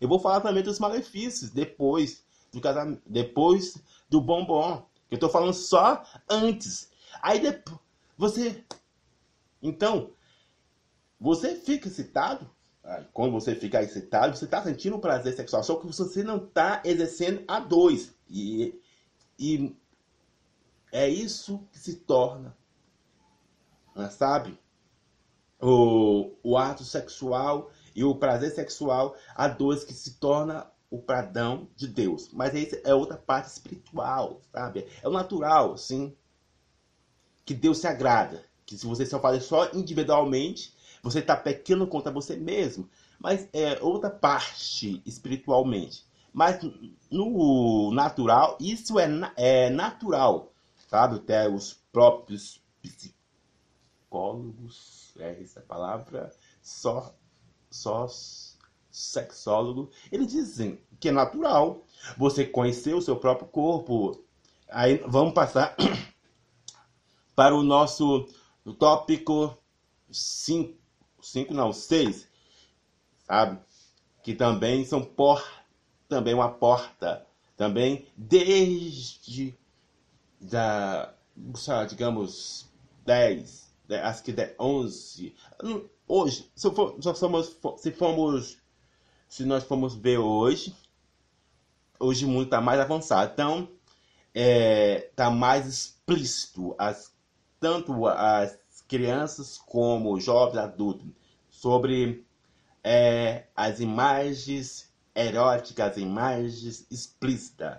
eu 0.00 0.08
vou 0.08 0.18
falar 0.18 0.40
também 0.40 0.62
dos 0.62 0.78
malefícios 0.78 1.50
depois 1.50 2.22
do 2.52 2.60
casamento, 2.60 3.02
depois 3.06 3.82
do 4.08 4.20
bombom. 4.20 4.86
Eu 5.10 5.18
tô 5.18 5.28
falando 5.28 5.54
só 5.54 6.04
antes. 6.28 6.90
Aí 7.22 7.40
depois 7.40 7.78
você 8.16 8.64
então 9.62 10.12
você 11.18 11.54
fica 11.54 11.88
excitado. 11.88 12.50
Quando 13.14 13.32
você 13.32 13.54
fica 13.54 13.82
excitado, 13.82 14.36
você 14.36 14.44
está 14.44 14.62
sentindo 14.62 14.98
prazer 14.98 15.34
sexual, 15.34 15.64
só 15.64 15.76
que 15.76 15.86
você 15.86 16.22
não 16.22 16.36
está 16.36 16.82
exercendo 16.84 17.42
a 17.48 17.58
dois. 17.58 18.14
E 18.28 18.78
e 19.38 19.74
é 20.92 21.08
isso 21.08 21.66
que 21.72 21.78
se 21.78 21.96
torna, 21.96 22.54
né, 23.96 24.10
sabe? 24.10 24.58
O, 25.60 26.32
o 26.42 26.58
ato 26.58 26.84
sexual 26.84 27.70
e 27.94 28.04
o 28.04 28.14
prazer 28.14 28.50
sexual 28.50 29.16
a 29.34 29.48
dois 29.48 29.84
que 29.84 29.94
se 29.94 30.14
torna 30.14 30.66
o 30.90 30.98
pradão 30.98 31.68
de 31.76 31.88
Deus. 31.88 32.30
Mas 32.32 32.54
esse 32.54 32.80
é 32.84 32.94
outra 32.94 33.16
parte 33.16 33.48
espiritual, 33.48 34.40
sabe? 34.52 34.86
É 35.02 35.08
o 35.08 35.12
natural, 35.12 35.76
sim. 35.76 36.14
Que 37.44 37.52
Deus 37.52 37.78
se 37.78 37.86
agrada. 37.86 38.44
Que 38.64 38.78
se 38.78 38.86
você 38.86 39.04
só 39.04 39.20
fazer 39.20 39.40
só 39.40 39.70
individualmente, 39.72 40.74
você 41.02 41.18
está 41.18 41.36
pecando 41.36 41.86
contra 41.86 42.12
você 42.12 42.36
mesmo. 42.36 42.88
Mas 43.18 43.48
é 43.52 43.78
outra 43.82 44.08
parte 44.10 45.02
espiritualmente. 45.04 46.06
Mas 46.32 46.60
no 47.10 47.92
natural, 47.92 48.56
isso 48.60 48.98
é, 48.98 49.08
é 49.36 49.70
natural, 49.70 50.52
sabe? 50.88 51.16
Até 51.16 51.48
os 51.48 51.74
próprios 51.92 52.60
psicólogos, 54.10 55.03
é 55.18 55.40
essa 55.40 55.60
palavra, 55.60 56.32
só, 56.62 57.14
só 57.70 58.06
sexólogo, 58.90 59.90
eles 60.10 60.28
dizem 60.28 60.80
que 61.00 61.08
é 61.08 61.12
natural 61.12 61.84
você 62.16 62.44
conhecer 62.44 62.94
o 62.94 63.02
seu 63.02 63.16
próprio 63.16 63.48
corpo. 63.48 64.24
Aí 64.68 65.02
vamos 65.06 65.34
passar 65.34 65.76
para 67.34 67.54
o 67.54 67.62
nosso 67.62 68.28
tópico 68.78 69.56
5, 70.10 70.78
5 71.20 71.54
não, 71.54 71.72
6, 71.72 72.28
sabe? 73.26 73.58
Que 74.22 74.34
também 74.34 74.84
são 74.84 75.02
por, 75.02 75.44
também 76.08 76.34
uma 76.34 76.50
porta, 76.50 77.26
também 77.56 78.06
desde 78.16 79.58
da, 80.40 81.14
digamos, 81.88 82.70
10, 83.04 83.63
acho 83.90 84.22
que 84.22 84.32
10, 84.32 84.54
11. 84.58 85.34
Hoje, 86.06 86.50
se, 86.54 86.70
for, 86.70 86.96
se, 87.00 87.14
formos, 87.14 87.56
se 87.78 87.90
formos, 87.92 88.58
se 89.28 89.44
nós 89.44 89.64
formos 89.64 89.94
ver 89.94 90.18
hoje, 90.18 90.74
hoje 91.98 92.24
o 92.24 92.28
mundo 92.28 92.44
está 92.44 92.60
mais 92.60 92.80
avançado. 92.80 93.32
Então, 93.32 93.62
está 93.62 93.70
é, 94.34 95.10
tá 95.14 95.30
mais 95.30 95.66
explícito, 95.66 96.74
as, 96.78 97.12
tanto 97.60 98.06
as 98.06 98.58
crianças 98.88 99.58
como 99.58 100.20
jovens 100.20 100.58
adultos, 100.58 101.06
sobre 101.48 102.26
é, 102.82 103.46
as 103.54 103.80
imagens 103.80 104.92
eróticas, 105.14 105.96
imagens 105.96 106.86
explícitas. 106.90 107.78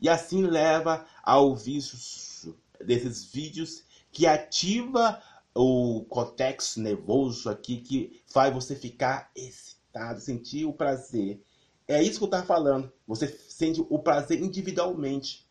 E 0.00 0.08
assim 0.08 0.42
leva 0.42 1.04
ao 1.22 1.54
vício 1.56 2.54
desses 2.80 3.24
vídeos 3.24 3.82
que 4.12 4.26
ativa 4.26 5.20
o 5.60 6.04
cortex 6.04 6.76
nervoso 6.76 7.50
aqui, 7.50 7.78
que 7.78 8.22
faz 8.26 8.54
você 8.54 8.76
ficar 8.76 9.28
excitado, 9.34 10.20
sentir 10.20 10.64
o 10.64 10.72
prazer. 10.72 11.42
É 11.88 12.00
isso 12.00 12.18
que 12.18 12.24
eu 12.24 12.28
estava 12.28 12.46
falando. 12.46 12.92
Você 13.08 13.26
sente 13.26 13.84
o 13.90 13.98
prazer 13.98 14.40
individualmente. 14.40 15.48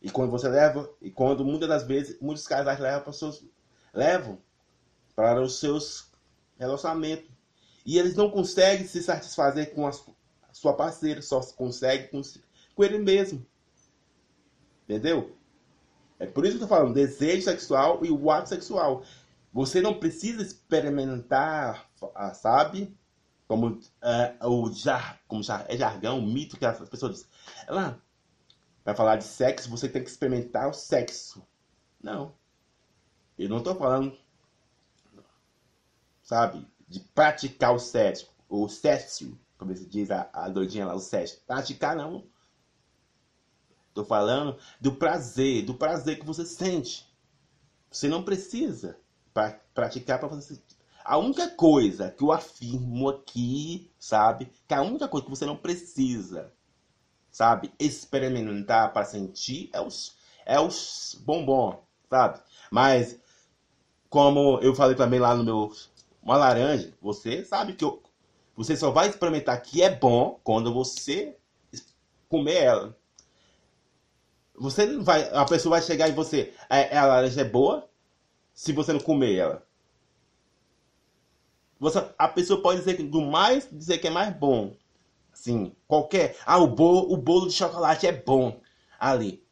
E 0.00 0.08
quando 0.08 0.30
você 0.30 0.48
leva, 0.48 0.88
e 1.02 1.10
quando 1.10 1.44
muitas 1.44 1.68
das 1.68 1.82
vezes, 1.82 2.20
muitos 2.20 2.46
casais 2.46 2.78
levam 2.78 3.00
para 3.02 3.10
os 3.10 3.18
seus, 3.18 3.44
levam 3.92 4.38
para 5.16 5.42
os 5.42 5.58
seus 5.58 6.12
relacionamentos. 6.56 7.28
E 7.84 7.98
eles 7.98 8.14
não 8.14 8.30
conseguem 8.30 8.86
se 8.86 9.02
satisfazer 9.02 9.74
com 9.74 9.88
a 9.88 9.92
sua 10.52 10.74
parceira, 10.74 11.20
só 11.20 11.42
se 11.42 11.54
consegue 11.54 12.06
com, 12.08 12.22
com 12.74 12.84
ele 12.84 12.98
mesmo. 12.98 13.44
Entendeu? 14.84 15.36
É 16.20 16.26
por 16.26 16.44
isso 16.44 16.56
que 16.56 16.62
eu 16.62 16.68
tô 16.68 16.74
falando, 16.74 16.94
desejo 16.94 17.42
sexual 17.42 18.04
e 18.04 18.10
o 18.12 18.30
ato 18.30 18.48
sexual. 18.48 19.02
Você 19.54 19.80
não 19.80 20.00
precisa 20.00 20.42
experimentar, 20.42 21.88
ah, 22.16 22.34
sabe? 22.34 22.92
Como, 23.46 23.68
uh, 23.68 24.48
o 24.48 24.72
jar, 24.72 25.20
como 25.28 25.44
jar, 25.44 25.64
é 25.68 25.76
jargão, 25.76 26.18
um 26.18 26.26
mito 26.26 26.56
que 26.56 26.66
as 26.66 26.88
pessoas 26.88 27.12
dizem. 27.12 27.28
Ela 27.68 28.02
vai 28.84 28.96
falar 28.96 29.14
de 29.14 29.22
sexo, 29.22 29.70
você 29.70 29.88
tem 29.88 30.02
que 30.02 30.10
experimentar 30.10 30.68
o 30.68 30.72
sexo. 30.72 31.46
Não. 32.02 32.34
Eu 33.38 33.48
não 33.48 33.58
estou 33.58 33.76
falando, 33.76 34.18
sabe, 36.20 36.66
de 36.88 36.98
praticar 36.98 37.72
o 37.72 37.78
sexo. 37.78 38.34
O 38.48 38.68
sexo, 38.68 39.38
como 39.56 39.72
se 39.76 39.86
diz 39.86 40.10
a, 40.10 40.28
a 40.32 40.48
doidinha 40.48 40.84
lá, 40.84 40.96
o 40.96 41.00
sexo. 41.00 41.40
Praticar 41.46 41.94
não. 41.94 42.26
Estou 43.90 44.04
falando 44.04 44.58
do 44.80 44.96
prazer, 44.96 45.64
do 45.64 45.74
prazer 45.74 46.18
que 46.18 46.26
você 46.26 46.44
sente. 46.44 47.08
Você 47.88 48.08
não 48.08 48.24
precisa 48.24 48.98
pra, 49.34 49.58
praticar 49.74 50.20
para 50.20 50.28
você. 50.28 50.58
A 51.04 51.18
única 51.18 51.48
coisa 51.50 52.10
que 52.10 52.24
eu 52.24 52.32
afirmo 52.32 53.08
aqui, 53.10 53.90
sabe? 53.98 54.50
Que 54.66 54.72
a 54.72 54.80
única 54.80 55.08
coisa 55.08 55.26
que 55.26 55.30
você 55.30 55.44
não 55.44 55.56
precisa, 55.56 56.50
sabe? 57.30 57.70
Experimentar 57.78 58.92
para 58.92 59.04
sentir 59.04 59.68
é 59.74 59.80
os, 59.82 60.16
é 60.46 60.58
os 60.58 61.20
bombom, 61.26 61.84
sabe? 62.08 62.40
Mas, 62.70 63.20
como 64.08 64.58
eu 64.62 64.74
falei 64.74 64.96
também 64.96 65.20
lá 65.20 65.34
no 65.34 65.44
meu. 65.44 65.72
Uma 66.22 66.38
laranja, 66.38 66.90
você 67.02 67.44
sabe 67.44 67.74
que 67.74 67.84
eu, 67.84 68.02
você 68.56 68.74
só 68.74 68.90
vai 68.90 69.08
experimentar 69.10 69.60
que 69.60 69.82
é 69.82 69.94
bom 69.94 70.40
quando 70.42 70.72
você 70.72 71.36
comer 72.30 72.62
ela. 72.62 72.96
Você 74.56 74.96
vai. 75.00 75.28
A 75.34 75.44
pessoa 75.44 75.76
vai 75.78 75.82
chegar 75.82 76.08
e 76.08 76.12
você. 76.12 76.54
É, 76.70 76.96
a 76.96 77.04
laranja 77.04 77.42
é 77.42 77.44
boa 77.44 77.86
se 78.54 78.72
você 78.72 78.92
não 78.92 79.00
comer 79.00 79.34
ela. 79.34 79.66
Você, 81.78 81.98
a 82.16 82.28
pessoa 82.28 82.62
pode 82.62 82.78
dizer 82.78 82.96
que 82.96 83.02
do 83.02 83.20
mais 83.20 83.68
dizer 83.70 83.98
que 83.98 84.06
é 84.06 84.10
mais 84.10 84.34
bom. 84.34 84.74
Assim, 85.32 85.74
qualquer. 85.88 86.36
Ah, 86.46 86.58
o 86.58 86.68
bolo, 86.68 87.12
o 87.12 87.16
bolo 87.16 87.48
de 87.48 87.52
chocolate 87.52 88.06
é 88.06 88.12
bom. 88.12 88.60
Ali. 88.98 89.44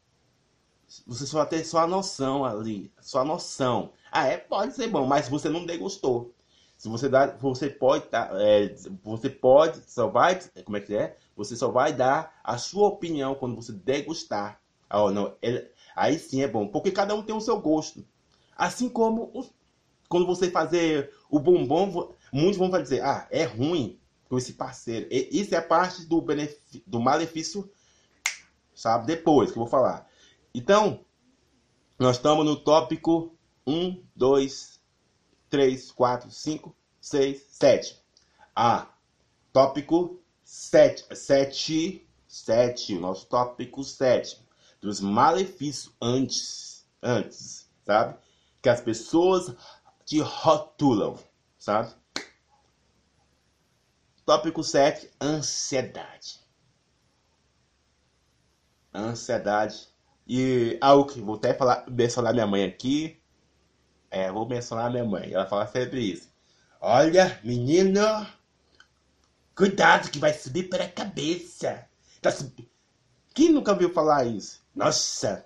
Você 1.05 1.25
só 1.25 1.39
vai 1.39 1.47
ter 1.47 1.87
noção 1.87 2.45
ali. 2.45 2.91
Só 3.01 3.19
a 3.19 3.25
noção. 3.25 3.91
Ah, 4.11 4.27
é, 4.27 4.37
pode 4.37 4.73
ser 4.73 4.87
bom, 4.87 5.05
mas 5.05 5.27
você 5.27 5.49
não 5.49 5.65
degustou. 5.65 6.33
Se 6.77 6.87
você 6.87 7.07
dá, 7.09 7.27
você 7.37 7.69
pode, 7.69 8.05
tá, 8.07 8.29
é, 8.33 8.73
você 9.03 9.29
pode, 9.29 9.79
só 9.89 10.07
vai, 10.07 10.39
como 10.65 10.77
é 10.77 10.81
que 10.81 10.95
é? 10.95 11.17
Você 11.35 11.55
só 11.55 11.69
vai 11.69 11.93
dar 11.93 12.39
a 12.43 12.57
sua 12.57 12.87
opinião 12.87 13.35
quando 13.35 13.55
você 13.55 13.71
degustar. 13.71 14.59
Oh, 14.91 15.09
não, 15.09 15.35
ele, 15.41 15.69
aí 15.95 16.19
sim 16.19 16.41
é 16.41 16.47
bom, 16.47 16.67
porque 16.67 16.91
cada 16.91 17.15
um 17.15 17.23
tem 17.23 17.35
o 17.35 17.41
seu 17.41 17.59
gosto. 17.59 18.05
Assim 18.63 18.87
como 18.87 19.51
quando 20.07 20.25
você 20.25 20.49
fazer 20.49 21.13
o 21.29 21.37
bombom, 21.37 22.13
muitos 22.31 22.55
vão 22.55 22.69
dizer, 22.81 23.03
ah, 23.03 23.27
é 23.29 23.43
ruim 23.43 23.99
com 24.29 24.37
esse 24.37 24.53
parceiro. 24.53 25.05
E, 25.11 25.27
isso 25.31 25.53
é 25.53 25.59
parte 25.59 26.05
do, 26.05 26.21
benefício, 26.21 26.81
do 26.87 27.01
malefício, 27.01 27.69
sabe? 28.73 29.05
Depois 29.05 29.51
que 29.51 29.57
eu 29.57 29.63
vou 29.63 29.69
falar. 29.69 30.07
Então, 30.55 31.01
nós 31.99 32.15
estamos 32.15 32.45
no 32.45 32.55
tópico 32.55 33.35
1, 33.67 34.01
2, 34.15 34.79
3, 35.49 35.91
4, 35.91 36.31
5, 36.31 36.75
6, 37.01 37.45
7. 37.49 38.01
Ah, 38.55 38.87
tópico 39.51 40.21
7. 40.41 41.05
7, 41.13 42.07
7, 42.29 42.95
o 42.95 43.01
nosso 43.01 43.25
tópico 43.25 43.83
7 43.83 44.41
dos 44.79 45.01
malefícios 45.01 45.93
antes, 46.01 46.85
antes, 47.01 47.69
sabe? 47.85 48.22
Que 48.63 48.69
as 48.69 48.81
pessoas 48.81 49.53
te 50.05 50.19
rotulam, 50.19 51.19
sabe? 51.59 51.93
Tópico 54.25 54.63
7, 54.63 55.11
ansiedade. 55.21 56.39
Ansiedade. 58.93 59.89
E 60.25 60.77
algo 60.79 61.11
que 61.11 61.19
vou 61.19 61.35
até 61.35 61.53
falar, 61.53 61.83
mencionar 61.89 62.33
minha 62.33 62.47
mãe 62.47 62.63
aqui. 62.63 63.21
É, 64.09 64.31
vou 64.31 64.47
mencionar 64.47 64.89
minha 64.89 65.03
mãe. 65.03 65.33
Ela 65.33 65.45
fala 65.45 65.67
sempre 65.67 65.99
isso. 65.99 66.31
Olha, 66.79 67.37
menino, 67.43 68.25
cuidado 69.53 70.09
que 70.09 70.19
vai 70.19 70.33
subir 70.33 70.69
para 70.69 70.85
a 70.85 70.89
cabeça. 70.89 71.85
Tá 72.21 72.31
sub... 72.31 72.71
Quem 73.33 73.51
nunca 73.51 73.75
viu 73.75 73.91
falar 73.91 74.25
isso? 74.25 74.61
Nossa! 74.73 75.45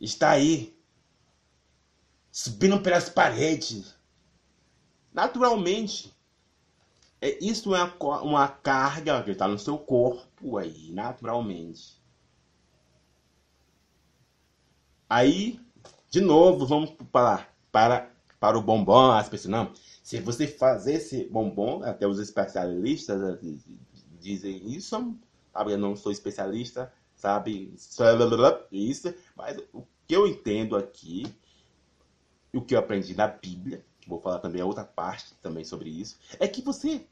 Está 0.00 0.30
aí. 0.30 0.76
Subindo 2.30 2.80
pelas 2.80 3.08
paredes. 3.08 3.94
Naturalmente. 5.12 6.14
É, 7.20 7.42
isso 7.42 7.74
é 7.74 7.82
uma, 7.82 8.22
uma 8.22 8.48
carga 8.48 9.22
que 9.22 9.30
está 9.30 9.48
no 9.48 9.58
seu 9.58 9.78
corpo 9.78 10.58
aí, 10.58 10.92
naturalmente. 10.92 11.96
Aí, 15.08 15.58
de 16.10 16.20
novo, 16.20 16.66
vamos 16.66 16.90
para, 17.10 17.48
para, 17.72 18.10
para 18.38 18.58
o 18.58 18.62
bombom. 18.62 19.12
As 19.12 19.28
pessoas, 19.28 19.50
não. 19.50 19.72
Se 20.02 20.20
você 20.20 20.46
fazer 20.46 20.94
esse 20.94 21.24
bombom, 21.24 21.82
até 21.82 22.06
os 22.06 22.18
especialistas 22.18 23.38
dizem 24.20 24.68
isso, 24.70 25.16
sabe? 25.52 25.72
Eu 25.72 25.78
não 25.78 25.96
sou 25.96 26.12
especialista, 26.12 26.92
sabe? 27.16 27.74
Isso, 28.70 29.14
mas 29.34 29.58
o 29.72 29.82
que 30.06 30.14
eu 30.14 30.26
entendo 30.26 30.76
aqui, 30.76 31.26
o 32.54 32.62
que 32.62 32.74
eu 32.74 32.78
aprendi 32.78 33.14
na 33.14 33.26
Bíblia, 33.26 33.84
vou 34.06 34.20
falar 34.20 34.38
também 34.38 34.62
a 34.62 34.66
outra 34.66 34.84
parte 34.84 35.34
também 35.42 35.64
sobre 35.64 35.90
isso, 35.90 36.18
é 36.38 36.46
que 36.46 36.62
você 36.62 37.06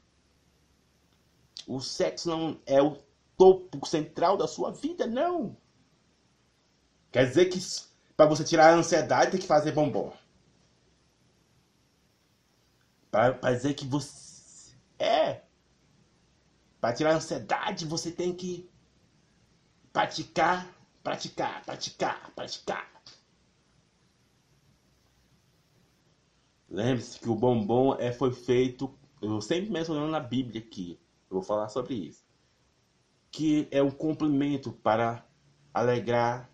o 1.67 1.81
sexo 1.81 2.29
não 2.29 2.59
é 2.65 2.81
o 2.81 2.97
topo 3.37 3.85
central 3.85 4.37
da 4.37 4.47
sua 4.47 4.71
vida, 4.71 5.07
não. 5.07 5.57
Quer 7.11 7.27
dizer 7.27 7.45
que 7.45 7.59
para 8.15 8.27
você 8.27 8.43
tirar 8.43 8.71
a 8.71 8.75
ansiedade 8.75 9.31
tem 9.31 9.39
que 9.39 9.47
fazer 9.47 9.71
bombom. 9.71 10.13
para 13.09 13.53
dizer 13.53 13.73
que 13.73 13.85
você 13.85 14.75
é. 14.99 15.41
Para 16.81 16.93
tirar 16.93 17.13
a 17.13 17.15
ansiedade, 17.15 17.85
você 17.85 18.11
tem 18.11 18.33
que 18.33 18.69
praticar, 19.95 20.67
praticar, 21.01 21.63
praticar, 21.63 22.31
praticar. 22.35 22.91
Lembre-se 26.69 27.17
que 27.17 27.29
o 27.29 27.35
bombom 27.35 27.95
é, 27.95 28.11
foi 28.11 28.33
feito, 28.33 28.93
eu 29.21 29.39
sempre 29.39 29.71
mencionando 29.71 30.11
na 30.11 30.19
Bíblia 30.19 30.59
aqui, 30.59 30.99
eu 31.29 31.35
vou 31.37 31.41
falar 31.41 31.69
sobre 31.69 31.93
isso, 31.93 32.25
que 33.31 33.69
é 33.71 33.81
um 33.81 33.89
complemento 33.89 34.73
para 34.73 35.25
alegrar 35.73 36.49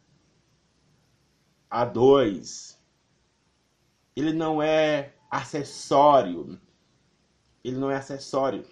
a 1.68 1.84
dois. 1.84 2.80
Ele 4.16 4.34
não 4.34 4.62
é 4.62 5.16
acessório. 5.32 6.62
Ele 7.64 7.78
não 7.78 7.90
é 7.90 7.96
acessório, 7.96 8.68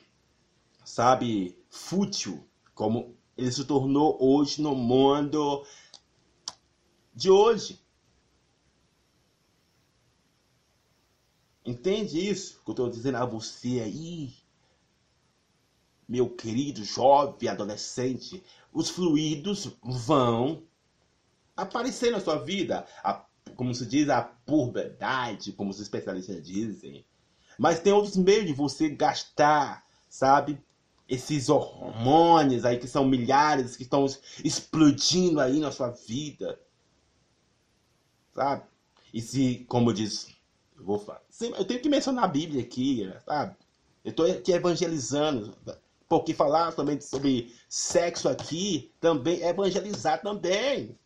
sabe? 0.86 1.58
Fútil, 1.72 2.48
como 2.76 3.19
ele 3.40 3.52
se 3.52 3.64
tornou 3.64 4.18
hoje 4.22 4.62
no 4.62 4.76
mundo 4.76 5.66
de 7.16 7.30
hoje. 7.30 7.82
Entende 11.66 12.20
isso 12.20 12.62
que 12.64 12.70
eu 12.70 12.74
estou 12.74 12.90
dizendo 12.90 13.16
a 13.18 13.26
você 13.26 13.80
aí? 13.80 14.34
Meu 16.08 16.30
querido 16.30 16.84
jovem, 16.84 17.48
adolescente, 17.48 18.44
os 18.74 18.90
fluidos 18.90 19.72
vão 19.82 20.64
aparecer 21.56 22.12
na 22.12 22.20
sua 22.20 22.38
vida. 22.40 22.86
A, 23.04 23.26
como 23.56 23.74
se 23.74 23.86
diz, 23.86 24.10
a 24.10 24.22
puberdade, 24.22 25.54
como 25.54 25.70
os 25.70 25.80
especialistas 25.80 26.46
dizem. 26.46 27.06
Mas 27.58 27.80
tem 27.80 27.94
outros 27.94 28.18
meios 28.18 28.48
de 28.48 28.54
você 28.54 28.90
gastar, 28.90 29.86
sabe? 30.10 30.62
Esses 31.10 31.50
hormônios 31.50 32.64
aí 32.64 32.78
que 32.78 32.88
são 32.88 33.04
milhares, 33.04 33.76
que 33.76 33.84
estão 33.84 34.06
explodindo 34.44 35.42
aí 35.42 35.60
na 35.60 35.72
sua 35.72 35.90
vida. 35.90 36.60
Sabe? 38.36 38.64
E 39.14 39.20
se, 39.20 39.66
como 39.68 39.92
diz, 39.92 40.28
eu 40.78 40.86
vou 40.86 41.00
falar. 41.00 41.22
Eu 41.58 41.66
tenho 41.66 41.82
que 41.82 41.90
mencionar 41.90 42.26
a 42.26 42.28
Bíblia 42.28 42.62
aqui, 42.62 43.12
sabe? 43.26 43.56
Eu 44.06 44.12
estou 44.12 44.26
aqui 44.26 44.52
evangelizando. 44.52 45.56
Porque 46.08 46.34
falar 46.34 46.72
também 46.72 47.00
sobre 47.00 47.54
sexo 47.68 48.28
aqui 48.30 48.92
também 49.00 49.42
é 49.42 49.50
evangelizar 49.50 50.22
também. 50.22 50.98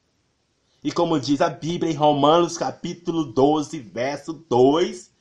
E 0.83 0.91
como 0.91 1.19
diz 1.19 1.41
a 1.41 1.49
Bíblia 1.49 1.91
em 1.91 1.95
Romanos 1.95 2.57
capítulo 2.57 3.25
12, 3.25 3.79
verso 3.79 4.33
2, 4.33 5.11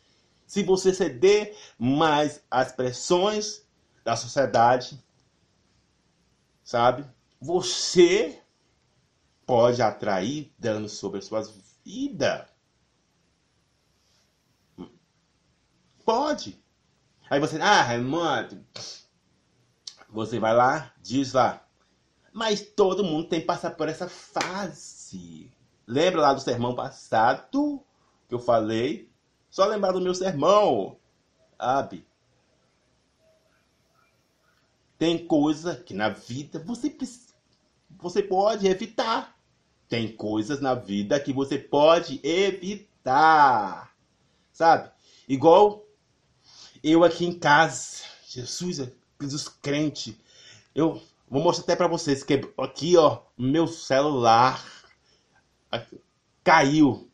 se 0.46 0.62
você 0.62 0.92
ceder 0.92 1.56
mais 1.78 2.42
às 2.50 2.72
pressões 2.72 3.62
da 4.04 4.16
sociedade, 4.16 5.02
sabe? 6.62 7.04
Você 7.40 8.40
pode 9.46 9.82
atrair 9.82 10.52
danos 10.58 10.92
sobre 10.92 11.18
a 11.18 11.22
sua 11.22 11.42
vida. 11.84 12.48
Pode. 16.04 16.62
Aí 17.30 17.40
você, 17.40 17.60
ah, 17.60 17.82
Raimundo, 17.82 18.64
você 20.08 20.38
vai 20.38 20.54
lá, 20.54 20.92
diz 21.00 21.32
lá, 21.32 21.64
mas 22.32 22.60
todo 22.60 23.04
mundo 23.04 23.28
tem 23.28 23.40
que 23.40 23.46
passar 23.46 23.70
por 23.70 23.88
essa 23.88 24.08
fase. 24.08 25.50
Lembra 25.86 26.20
lá 26.20 26.34
do 26.34 26.40
sermão 26.40 26.74
passado 26.74 27.82
que 28.28 28.34
eu 28.34 28.38
falei? 28.38 29.10
Só 29.50 29.66
lembrar 29.66 29.92
do 29.92 30.00
meu 30.00 30.14
sermão. 30.14 30.96
Sabe? 31.58 32.06
Tem 35.02 35.18
coisa 35.18 35.74
que 35.74 35.92
na 35.92 36.10
vida 36.10 36.60
você, 36.60 36.96
você 37.98 38.22
pode 38.22 38.68
evitar. 38.68 39.36
Tem 39.88 40.06
coisas 40.06 40.60
na 40.60 40.76
vida 40.76 41.18
que 41.18 41.32
você 41.32 41.58
pode 41.58 42.20
evitar. 42.22 43.92
Sabe? 44.52 44.92
Igual 45.28 45.84
eu 46.84 47.02
aqui 47.02 47.26
em 47.26 47.36
casa. 47.36 48.04
Jesus, 48.28 48.80
Jesus 49.20 49.48
crente. 49.48 50.16
Eu 50.72 51.02
vou 51.28 51.42
mostrar 51.42 51.64
até 51.64 51.74
para 51.74 51.88
vocês 51.88 52.22
que 52.22 52.40
aqui, 52.56 52.96
ó, 52.96 53.22
meu 53.36 53.66
celular 53.66 54.64
caiu. 56.44 57.10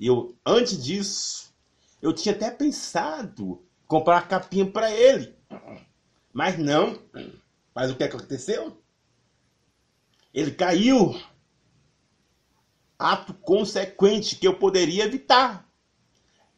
E 0.00 0.08
eu, 0.08 0.34
antes 0.44 0.84
disso, 0.84 1.54
eu 2.02 2.12
tinha 2.12 2.34
até 2.34 2.50
pensado 2.50 3.64
comprar 3.86 4.18
a 4.18 4.22
capinha 4.22 4.68
para 4.68 4.90
ele. 4.90 5.32
Mas 6.34 6.58
não. 6.58 7.00
Mas 7.72 7.92
o 7.92 7.94
que, 7.94 8.02
aconteceu? 8.02 8.82
Ele 10.34 10.50
caiu. 10.50 11.14
Ato 12.98 13.32
consequente 13.34 14.36
que 14.36 14.46
eu 14.46 14.58
poderia 14.58 15.04
evitar. 15.04 15.68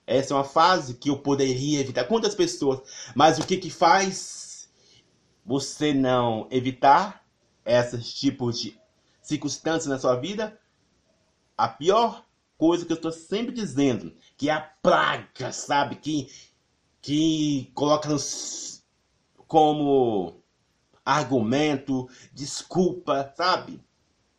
Essa 0.07 0.33
é 0.33 0.37
uma 0.37 0.45
fase 0.45 0.95
que 0.95 1.11
eu 1.11 1.19
poderia 1.19 1.81
evitar. 1.81 2.05
Quantas 2.05 2.35
pessoas? 2.35 2.81
Mas 3.15 3.39
o 3.39 3.47
que 3.47 3.59
que 3.59 3.71
faz 3.71 4.71
você 5.45 5.93
não 5.93 6.49
evitar 6.51 7.25
esses 7.65 8.15
tipos 8.15 8.61
de 8.61 8.81
circunstâncias 9.21 9.87
na 9.87 9.99
sua 9.99 10.17
vida? 10.17 10.59
A 11.57 11.69
pior 11.69 12.25
coisa 12.57 12.87
que 12.87 12.93
eu 12.93 12.97
estou 12.97 13.13
sempre 13.13 13.53
dizendo, 13.53 14.15
que 14.37 14.49
é 14.49 14.53
a 14.53 14.61
praga, 14.61 15.53
sabe? 15.53 15.97
Que, 15.97 16.31
que 17.03 17.71
coloca 17.75 18.09
nos, 18.09 18.76
como 19.47 20.43
argumento, 21.05 22.09
desculpa, 22.33 23.33
sabe? 23.37 23.81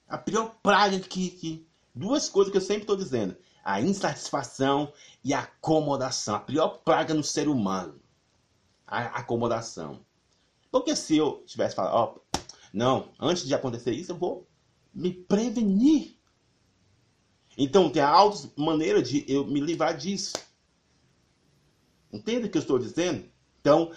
A 0.07 0.17
pior 0.17 0.55
praga 0.61 0.99
que, 0.99 1.29
que. 1.29 1.67
Duas 1.93 2.29
coisas 2.29 2.51
que 2.51 2.57
eu 2.57 2.61
sempre 2.61 2.83
estou 2.83 2.95
dizendo: 2.95 3.35
a 3.63 3.81
insatisfação 3.81 4.93
e 5.23 5.33
a 5.33 5.41
acomodação. 5.41 6.35
A 6.35 6.39
pior 6.39 6.81
praga 6.83 7.13
no 7.13 7.23
ser 7.23 7.47
humano. 7.47 7.99
A 8.85 9.19
acomodação. 9.19 10.05
Porque 10.71 10.95
se 10.95 11.17
eu 11.17 11.43
tivesse 11.45 11.75
falado, 11.75 11.93
ó, 11.93 12.39
não, 12.73 13.11
antes 13.19 13.45
de 13.45 13.53
acontecer 13.55 13.91
isso, 13.91 14.11
eu 14.11 14.17
vou 14.17 14.47
me 14.93 15.11
prevenir. 15.11 16.17
Então, 17.57 17.89
tem 17.89 18.01
altas 18.01 18.51
maneiras 18.55 19.09
de 19.09 19.25
eu 19.27 19.45
me 19.45 19.59
livrar 19.59 19.97
disso. 19.97 20.33
Entende 22.13 22.45
o 22.45 22.49
que 22.49 22.57
eu 22.57 22.61
estou 22.61 22.77
dizendo? 22.77 23.29
Então, 23.59 23.91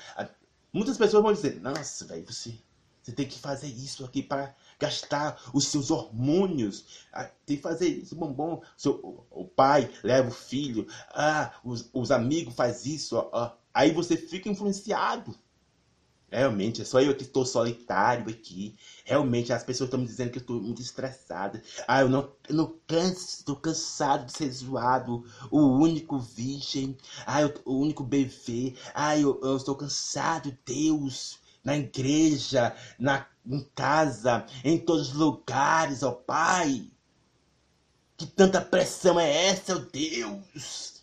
muitas 0.73 0.97
pessoas 0.97 1.23
vão 1.23 1.33
dizer: 1.33 1.61
Nossa, 1.61 2.05
velho, 2.07 2.25
você, 2.27 2.55
você 3.03 3.13
tem 3.13 3.27
que 3.27 3.39
fazer 3.39 3.69
isso 3.69 4.05
aqui 4.05 4.23
para 4.23 4.55
gastar 4.79 5.41
os 5.53 5.67
seus 5.67 5.91
hormônios. 5.91 7.07
Ah, 7.13 7.31
tem 7.45 7.57
que 7.57 7.63
fazer 7.63 7.89
isso, 7.89 8.15
bombom. 8.15 8.63
Seu, 8.77 8.95
o, 9.03 9.43
o 9.43 9.45
pai 9.45 9.91
leva 10.03 10.29
o 10.29 10.33
filho. 10.33 10.87
Ah, 11.11 11.53
os, 11.65 11.89
os 11.93 12.11
amigos 12.11 12.55
faz 12.55 12.87
isso. 12.87 13.17
Aí 13.73 13.93
você 13.93 14.17
fica 14.17 14.49
influenciado. 14.49 15.35
Realmente, 16.31 16.81
é 16.81 16.85
só 16.85 17.01
eu 17.01 17.17
que 17.17 17.25
estou 17.25 17.45
solitário 17.45 18.31
aqui. 18.31 18.77
Realmente, 19.05 19.53
as 19.53 19.65
pessoas 19.65 19.89
estão 19.89 19.99
me 19.99 20.07
dizendo 20.07 20.31
que 20.31 20.39
eu 20.39 20.43
estou 20.43 20.61
muito 20.63 20.81
estressada. 20.81 21.61
Ah, 21.89 22.03
eu 22.03 22.09
não, 22.09 22.33
eu 22.49 22.55
não 22.55 22.79
canso, 22.87 23.39
estou 23.39 23.57
cansado 23.57 24.27
de 24.27 24.33
ser 24.33 24.49
zoado. 24.53 25.25
O 25.51 25.61
único 25.61 26.21
virgem. 26.21 26.97
Ah, 27.27 27.43
eu, 27.43 27.53
o 27.65 27.79
único 27.79 28.05
bebê. 28.05 28.77
Ah, 28.95 29.19
eu, 29.19 29.41
eu 29.43 29.57
estou 29.57 29.75
cansado, 29.75 30.57
Deus. 30.65 31.41
Na 31.65 31.77
igreja, 31.77 32.75
na, 32.99 33.27
em 33.45 33.65
casa, 33.75 34.47
em 34.65 34.79
todos 34.79 35.09
os 35.09 35.15
lugares, 35.15 36.05
ó 36.05 36.13
Pai. 36.13 36.91
Que 38.17 38.27
tanta 38.27 38.61
pressão 38.61 39.19
é 39.19 39.47
essa, 39.49 39.75
ó 39.75 39.79
Deus? 39.79 41.03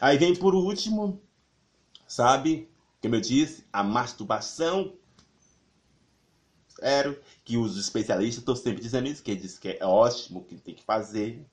Aí 0.00 0.18
vem 0.18 0.34
por 0.36 0.54
último 0.54 1.20
Sabe? 2.10 2.68
Como 3.00 3.14
eu 3.14 3.20
disse, 3.20 3.64
a 3.72 3.84
masturbação. 3.84 4.98
Sério, 6.66 7.22
que 7.44 7.56
os 7.56 7.76
especialistas 7.76 8.38
estão 8.38 8.56
sempre 8.56 8.82
dizendo 8.82 9.06
isso, 9.06 9.22
que 9.22 9.36
diz 9.36 9.56
que 9.56 9.68
é 9.68 9.86
ótimo, 9.86 10.44
que 10.44 10.56
tem 10.56 10.74
que 10.74 10.82
fazer. 10.82 11.46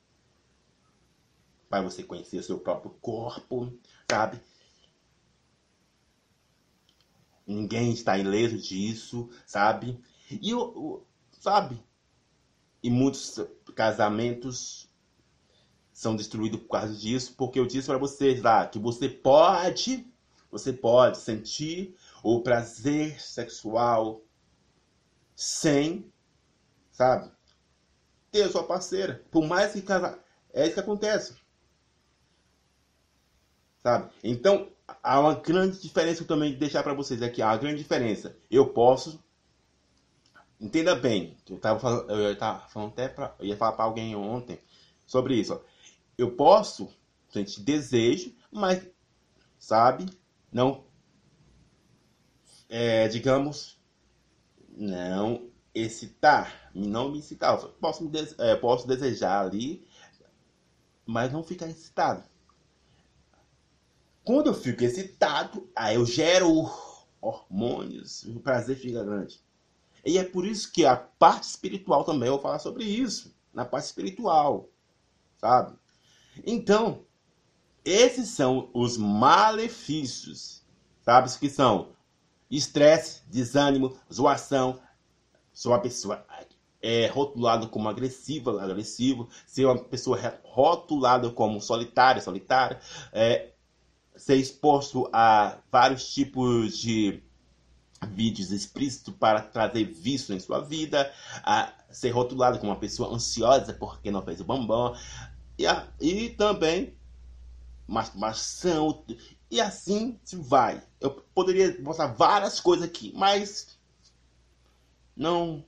Para 1.70 1.84
você 1.84 2.02
conhecer 2.02 2.42
seu 2.42 2.60
próprio 2.60 2.90
corpo, 3.00 3.72
sabe? 4.10 4.42
Ninguém 7.46 7.92
está 7.92 8.18
ileso 8.18 8.58
disso, 8.58 9.30
sabe? 9.46 10.02
E 10.32 10.56
o, 10.56 11.04
sabe? 11.40 11.80
E 12.82 12.90
muitos 12.90 13.40
casamentos 13.76 14.90
são 15.94 16.16
destruídos 16.16 16.62
por 16.62 16.70
causa 16.70 16.96
disso, 16.96 17.36
porque 17.38 17.60
eu 17.60 17.68
disse 17.68 17.88
para 17.88 18.00
vocês 18.00 18.42
lá 18.42 18.66
que 18.66 18.80
você 18.80 19.08
pode 19.08 20.12
você 20.58 20.74
pode 20.74 21.18
sentir 21.18 21.96
o 22.24 22.42
prazer 22.42 23.20
sexual 23.22 24.22
sem, 25.36 26.12
sabe, 26.92 27.32
ter 28.32 28.50
sua 28.50 28.64
parceira. 28.64 29.24
Por 29.32 29.46
mais 29.48 29.74
que 29.74 29.82
casar. 29.82 30.20
É 30.54 30.66
isso 30.66 30.74
que 30.74 30.80
acontece. 30.80 31.36
sabe? 33.84 34.12
Então, 34.24 34.70
há 35.04 35.20
uma 35.20 35.36
grande 35.36 35.80
diferença 35.82 36.26
também 36.26 36.52
de 36.52 36.58
deixar 36.58 36.84
para 36.84 36.94
vocês 36.94 37.22
aqui, 37.22 37.42
há 37.42 37.48
uma 37.48 37.58
grande 37.58 37.78
diferença. 37.78 38.36
Eu 38.50 38.68
posso 38.74 39.24
entenda 40.60 40.96
bem, 40.96 41.38
eu 41.50 41.60
tava 41.60 41.80
falando, 41.80 42.10
eu 42.12 42.38
tava 42.38 42.68
falando 42.70 42.90
até 42.94 43.08
para 43.08 43.36
eu 43.40 43.46
ia 43.46 43.56
falar 43.56 43.74
para 43.74 43.86
alguém 43.86 44.16
ontem 44.16 44.60
sobre 45.06 45.36
isso. 45.36 45.54
Ó. 45.54 45.60
Eu 46.18 46.32
posso 46.36 46.90
sentir 47.30 47.62
desejo, 47.62 48.36
mas 48.52 48.86
sabe, 49.60 50.06
não 50.52 50.86
é, 52.70 53.08
digamos, 53.08 53.80
não 54.70 55.50
excitar, 55.74 56.72
não 56.74 57.12
me 57.12 57.20
excitar. 57.20 57.60
Eu 57.60 57.70
posso, 57.70 58.04
me 58.04 58.12
é, 58.40 58.56
posso 58.56 58.88
desejar 58.88 59.46
ali, 59.46 59.86
mas 61.06 61.32
não 61.32 61.44
ficar 61.44 61.68
excitado. 61.68 62.24
Quando 64.24 64.48
eu 64.48 64.54
fico 64.54 64.84
excitado, 64.84 65.70
aí 65.76 65.96
eu 65.96 66.06
gero 66.06 66.70
hormônios, 67.22 68.24
o 68.26 68.40
prazer 68.40 68.78
fica 68.78 69.04
grande. 69.04 69.42
E 70.06 70.18
é 70.18 70.24
por 70.24 70.46
isso 70.46 70.72
que 70.72 70.86
a 70.86 70.96
parte 70.96 71.44
espiritual 71.44 72.04
também 72.04 72.28
eu 72.28 72.34
vou 72.34 72.42
falar 72.42 72.60
sobre 72.60 72.84
isso, 72.84 73.36
na 73.54 73.66
parte 73.66 73.86
espiritual, 73.86 74.70
sabe? 75.38 75.78
Então, 76.46 77.06
esses 77.88 78.30
são 78.30 78.70
os 78.74 78.98
malefícios, 78.98 80.62
sabe? 81.02 81.30
Que 81.40 81.50
são? 81.50 81.90
Estresse, 82.52 83.22
desânimo, 83.28 83.98
zoação, 84.12 84.80
sou 85.54 85.72
uma 85.72 85.80
pessoa 85.80 86.26
é, 86.82 87.08
rotulada 87.08 87.66
como 87.68 87.88
agressiva, 87.88 88.62
agressivo, 88.62 89.30
ser 89.46 89.66
uma 89.66 89.78
pessoa 89.78 90.20
rotulada 90.44 91.30
como 91.30 91.62
solitária, 91.62 92.22
solitária, 92.22 92.80
é, 93.14 93.52
ser 94.18 94.36
exposto 94.36 95.10
a 95.14 95.58
vários 95.72 96.14
tipos 96.14 96.78
de 96.78 97.24
vídeos 98.10 98.52
explícitos 98.52 99.14
para 99.16 99.42
trazer 99.42 99.86
vício 99.86 100.36
em 100.36 100.40
sua 100.42 100.60
vida, 100.60 101.12
a 101.42 101.74
ser 101.90 102.10
rotulado 102.10 102.60
como 102.60 102.72
uma 102.72 102.80
pessoa 102.80 103.14
ansiosa 103.14 103.74
porque 103.74 104.12
não 104.12 104.22
fez 104.22 104.42
o 104.42 104.44
bambam, 104.44 104.94
e, 105.58 105.66
a, 105.66 105.88
e 106.00 106.30
também 106.32 106.97
masturbação, 107.88 109.04
e 109.50 109.62
assim 109.62 110.20
se 110.24 110.36
vai. 110.36 110.84
Eu 111.00 111.12
poderia 111.34 111.80
mostrar 111.82 112.08
várias 112.08 112.60
coisas 112.60 112.86
aqui, 112.86 113.14
mas 113.16 113.80
não 115.16 115.64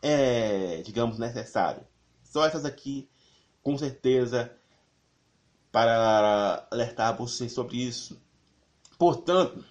é, 0.00 0.82
digamos, 0.82 1.18
necessário. 1.18 1.84
Só 2.22 2.46
essas 2.46 2.64
aqui, 2.64 3.08
com 3.62 3.76
certeza, 3.76 4.56
para 5.72 6.66
alertar 6.70 7.16
vocês 7.16 7.52
sobre 7.52 7.76
isso. 7.76 8.20
Portanto, 8.98 9.64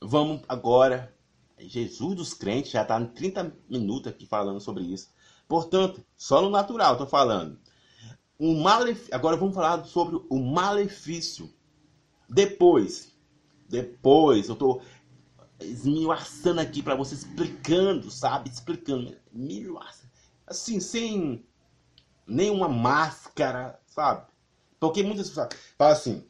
vamos 0.00 0.42
agora. 0.48 1.14
Jesus 1.58 2.16
dos 2.16 2.34
crentes 2.34 2.72
já 2.72 2.82
está 2.82 3.00
em 3.00 3.06
30 3.06 3.56
minutos 3.68 4.12
aqui 4.12 4.26
falando 4.26 4.60
sobre 4.60 4.84
isso. 4.84 5.10
Portanto, 5.48 6.04
só 6.16 6.42
no 6.42 6.50
natural 6.50 6.92
estou 6.92 7.06
falando. 7.06 7.58
O 8.38 8.54
malef... 8.54 9.08
Agora 9.12 9.36
vamos 9.36 9.54
falar 9.54 9.84
sobre 9.84 10.20
o 10.28 10.38
malefício. 10.38 11.52
Depois, 12.28 13.16
depois, 13.68 14.48
eu 14.48 14.54
estou 14.54 14.82
esmiuçando 15.60 16.60
aqui 16.60 16.82
para 16.82 16.94
você, 16.94 17.14
explicando, 17.14 18.10
sabe? 18.10 18.50
Explicando. 18.50 19.16
Assim, 20.46 20.80
sem 20.80 21.46
nenhuma 22.26 22.68
máscara, 22.68 23.80
sabe? 23.86 24.26
Porque 24.78 25.02
muitas 25.02 25.28
pessoas 25.28 25.48
falam 25.78 25.92
assim: 25.92 26.28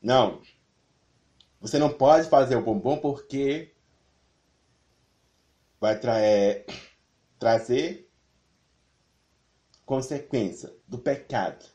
não, 0.00 0.40
você 1.60 1.78
não 1.78 1.90
pode 1.90 2.28
fazer 2.28 2.56
o 2.56 2.62
bombom 2.62 2.98
porque 2.98 3.74
vai 5.80 5.98
tra 5.98 6.20
é, 6.20 6.66
trazer 7.38 8.09
consequência 9.90 10.72
do 10.86 10.98
pecado. 10.98 11.66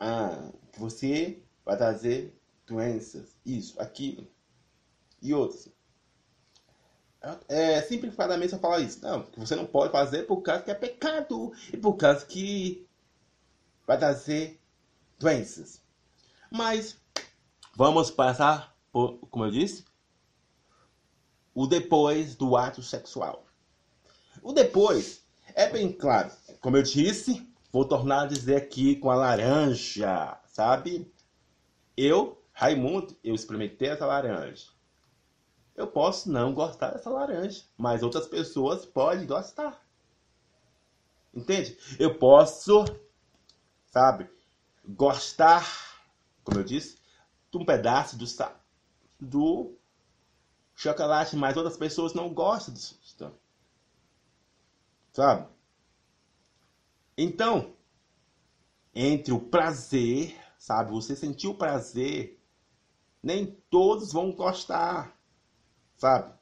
Ah, 0.00 0.50
você 0.76 1.40
vai 1.64 1.76
trazer 1.76 2.36
doenças, 2.66 3.36
isso, 3.46 3.80
aquilo 3.80 4.26
e 5.22 5.32
outros. 5.32 5.68
É, 7.46 7.80
simplificadamente 7.82 8.54
eu 8.54 8.58
falo 8.58 8.82
isso. 8.82 9.00
Não, 9.02 9.22
que 9.22 9.38
você 9.38 9.54
não 9.54 9.66
pode 9.66 9.92
fazer 9.92 10.24
por 10.24 10.42
causa 10.42 10.64
que 10.64 10.72
é 10.72 10.74
pecado 10.74 11.52
e 11.72 11.76
por 11.76 11.94
causa 11.94 12.26
que 12.26 12.84
vai 13.86 13.96
trazer 13.96 14.60
doenças. 15.16 15.80
Mas 16.50 16.96
vamos 17.76 18.10
passar 18.10 18.76
por, 18.90 19.18
como 19.30 19.44
eu 19.44 19.52
disse, 19.52 19.84
o 21.54 21.68
depois 21.68 22.34
do 22.34 22.56
ato 22.56 22.82
sexual. 22.82 23.46
O 24.42 24.52
depois 24.52 25.22
é 25.54 25.68
bem 25.68 25.92
claro. 25.92 26.30
Como 26.60 26.76
eu 26.76 26.82
disse, 26.82 27.48
vou 27.72 27.84
tornar 27.84 28.22
a 28.22 28.26
dizer 28.26 28.56
aqui 28.56 28.96
com 28.96 29.10
a 29.10 29.14
laranja, 29.14 30.38
sabe? 30.46 31.12
Eu, 31.96 32.42
Raimundo, 32.52 33.16
eu 33.22 33.34
experimentei 33.34 33.88
essa 33.88 34.06
laranja. 34.06 34.66
Eu 35.76 35.86
posso 35.86 36.30
não 36.30 36.52
gostar 36.52 36.90
dessa 36.90 37.08
laranja, 37.08 37.64
mas 37.76 38.02
outras 38.02 38.26
pessoas 38.26 38.84
podem 38.84 39.26
gostar. 39.26 39.80
Entende? 41.32 41.78
Eu 42.00 42.18
posso, 42.18 42.84
sabe, 43.86 44.28
gostar, 44.84 45.64
como 46.42 46.58
eu 46.58 46.64
disse, 46.64 46.98
de 47.50 47.58
um 47.58 47.64
pedaço 47.64 48.16
do, 48.16 48.24
do 49.20 49.78
chocolate, 50.74 51.36
mas 51.36 51.56
outras 51.56 51.76
pessoas 51.76 52.12
não 52.12 52.34
gostam 52.34 52.74
disso. 52.74 52.98
Sabe? 55.12 55.46
Então, 57.18 57.74
entre 58.94 59.32
o 59.32 59.40
prazer, 59.40 60.34
sabe, 60.56 60.90
você 60.90 61.14
sentir 61.14 61.48
o 61.48 61.54
prazer, 61.54 62.40
nem 63.22 63.46
todos 63.68 64.12
vão 64.12 64.32
gostar 64.32 65.18
sabe? 65.98 66.32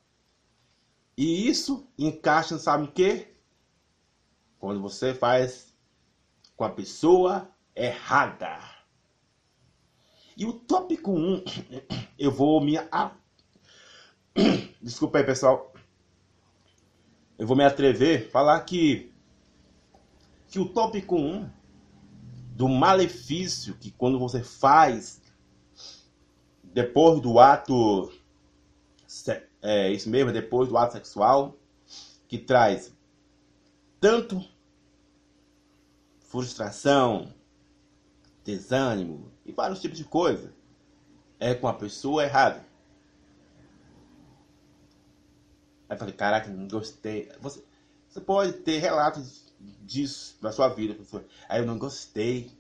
E 1.17 1.49
isso 1.49 1.89
encaixa, 1.99 2.59
sabe 2.59 2.85
o 2.85 2.93
quê? 2.93 3.35
Quando 4.59 4.81
você 4.81 5.15
faz 5.15 5.75
com 6.55 6.65
a 6.65 6.71
pessoa 6.71 7.51
errada. 7.75 8.61
E 10.37 10.45
o 10.45 10.53
tópico 10.53 11.13
1, 11.13 11.35
um, 11.35 11.45
eu 12.19 12.31
vou 12.31 12.61
me. 12.61 12.75
Desculpa 14.81 15.19
aí, 15.19 15.25
pessoal. 15.25 15.73
Eu 17.39 17.47
vou 17.47 17.57
me 17.57 17.65
atrever 17.65 18.29
a 18.29 18.31
falar 18.31 18.61
que, 18.61 19.13
que 20.49 20.59
o 20.59 20.69
tópico 20.69 21.17
1 21.17 21.19
um, 21.19 21.51
do 22.55 22.69
malefício 22.69 23.75
que 23.75 23.91
quando 23.91 24.19
você 24.19 24.43
faz 24.43 25.21
depois 26.63 27.21
do 27.21 27.39
ato 27.39 28.13
é 29.63 29.91
isso 29.91 30.09
mesmo, 30.09 30.33
depois 30.33 30.69
do 30.69 30.77
ato 30.77 30.93
sexual, 30.93 31.57
que 32.29 32.39
traz 32.39 32.93
tanto 34.01 34.45
frustração, 36.21 37.33
desânimo 38.45 39.33
e 39.45 39.53
vários 39.53 39.81
tipos 39.81 39.99
de 39.99 40.05
coisa, 40.05 40.53
é 41.39 41.55
com 41.55 41.67
a 41.67 41.75
pessoa 41.75 42.25
errada. 42.25 42.65
Aí 45.89 45.95
eu 45.95 45.99
falei, 45.99 46.15
caraca, 46.15 46.51
não 46.51 46.69
gostei. 46.69 47.31
Você, 47.41 47.65
você 48.09 48.21
pode 48.21 48.53
ter 48.55 48.79
relatos 48.79 49.46
disso 49.83 50.37
na 50.41 50.53
sua 50.53 50.69
vida. 50.69 50.97
Aí 51.49 51.61
eu 51.61 51.67
não 51.67 51.79
gostei. 51.79 52.51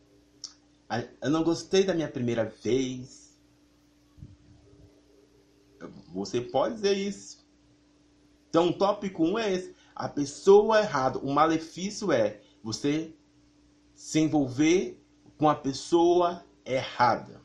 Eu 1.21 1.31
não 1.31 1.43
gostei 1.43 1.85
da 1.85 1.95
minha 1.95 2.09
primeira 2.09 2.45
vez. 2.45 3.39
Você 6.13 6.41
pode 6.41 6.77
dizer 6.77 6.97
isso. 6.97 7.47
Então, 8.49 8.69
o 8.69 8.73
tópico 8.73 9.25
1 9.25 9.33
um 9.33 9.39
é 9.39 9.53
esse. 9.53 9.75
A 9.95 10.09
pessoa 10.09 10.81
errada. 10.81 11.19
O 11.19 11.33
malefício 11.33 12.13
é 12.13 12.41
você 12.63 13.13
se 13.95 14.21
envolver 14.21 15.03
com 15.37 15.49
a 15.49 15.55
pessoa 15.55 16.45
errada. 16.65 17.41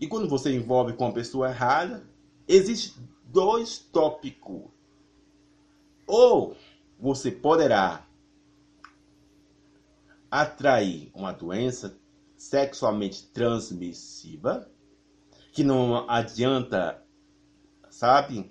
E 0.00 0.06
quando 0.06 0.28
você 0.28 0.54
envolve 0.54 0.92
com 0.92 1.06
a 1.06 1.12
pessoa 1.12 1.48
errada, 1.48 2.08
existem 2.46 3.02
dois 3.24 3.78
tópicos. 3.78 4.70
Ou 6.06 6.56
você 6.98 7.30
poderá 7.30 8.06
atrair 10.30 11.10
uma 11.14 11.32
doença 11.32 11.98
sexualmente 12.36 13.26
transmissível 13.28 14.66
que 15.52 15.64
não 15.64 16.08
adianta, 16.08 17.02
sabe? 17.90 18.50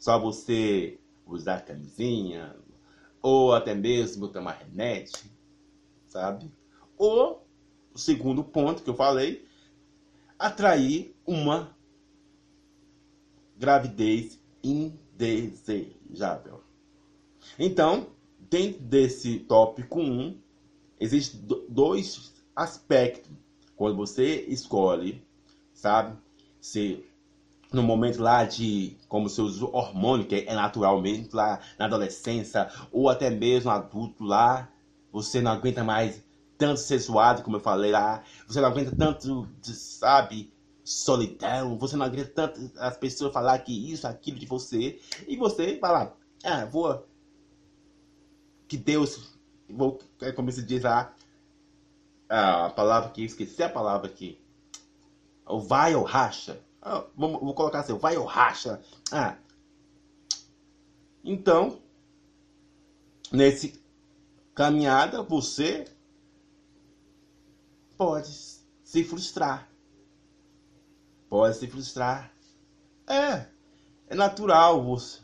Só 0.00 0.18
você 0.18 0.98
usar 1.26 1.64
camisinha, 1.64 2.56
ou 3.22 3.54
até 3.54 3.74
mesmo 3.74 4.28
tomar 4.28 4.52
remédio, 4.52 5.30
sabe? 6.06 6.50
Ou 6.96 7.46
o 7.94 7.98
segundo 7.98 8.42
ponto 8.42 8.82
que 8.82 8.90
eu 8.90 8.96
falei, 8.96 9.46
atrair 10.38 11.14
uma 11.24 11.76
gravidez 13.56 14.40
indesejável. 14.62 16.63
Então, 17.58 18.08
dentro 18.38 18.82
desse 18.82 19.40
tópico 19.40 20.00
1, 20.00 20.38
existem 21.00 21.40
dois 21.68 22.32
aspectos. 22.54 23.30
Quando 23.76 23.96
você 23.96 24.42
escolhe, 24.48 25.26
sabe, 25.72 26.16
se 26.60 27.04
no 27.72 27.82
momento 27.82 28.22
lá 28.22 28.44
de 28.44 28.96
como 29.08 29.28
seus 29.28 29.60
hormônios, 29.60 30.28
que 30.28 30.44
é 30.46 30.54
naturalmente 30.54 31.34
lá 31.34 31.60
na 31.78 31.86
adolescência, 31.86 32.70
ou 32.92 33.08
até 33.08 33.30
mesmo 33.30 33.70
adulto 33.70 34.22
lá, 34.24 34.70
você 35.12 35.40
não 35.40 35.50
aguenta 35.50 35.82
mais 35.82 36.22
tanto 36.56 36.78
ser 36.78 37.00
como 37.42 37.56
eu 37.56 37.60
falei 37.60 37.90
lá, 37.90 38.22
você 38.46 38.60
não 38.60 38.68
aguenta 38.68 38.94
tanto, 38.96 39.48
sabe, 39.62 40.52
solidão, 40.84 41.76
você 41.76 41.96
não 41.96 42.06
aguenta 42.06 42.30
tanto 42.30 42.70
as 42.78 42.96
pessoas 42.96 43.32
falar 43.32 43.58
que 43.58 43.92
isso, 43.92 44.06
aquilo 44.06 44.38
de 44.38 44.46
você, 44.46 45.00
e 45.26 45.36
você 45.36 45.78
fala, 45.78 46.16
ah, 46.44 46.64
vou, 46.66 47.04
que 48.68 48.76
Deus, 48.76 49.36
vou, 49.68 50.00
é 50.20 50.32
como 50.32 50.50
se 50.50 50.62
diz 50.62 50.82
lá, 50.82 51.14
a 52.28 52.70
palavra 52.70 53.10
que 53.10 53.22
esqueci 53.24 53.62
a 53.62 53.68
palavra 53.68 54.08
aqui, 54.08 54.38
o 55.46 55.60
vai 55.60 55.94
ou 55.94 56.04
racha, 56.04 56.60
ah, 56.80 57.04
vou, 57.14 57.38
vou 57.40 57.54
colocar 57.54 57.80
assim, 57.80 57.96
vai 57.98 58.16
ou 58.16 58.24
racha, 58.24 58.80
ah, 59.12 59.36
então, 61.24 61.80
nesse 63.32 63.82
caminhada, 64.54 65.22
você 65.22 65.86
pode 67.96 68.28
se 68.84 69.02
frustrar. 69.02 69.68
Pode 71.28 71.56
se 71.56 71.66
frustrar. 71.66 72.30
É, 73.06 73.46
é 74.08 74.14
natural 74.14 74.84
você. 74.84 75.23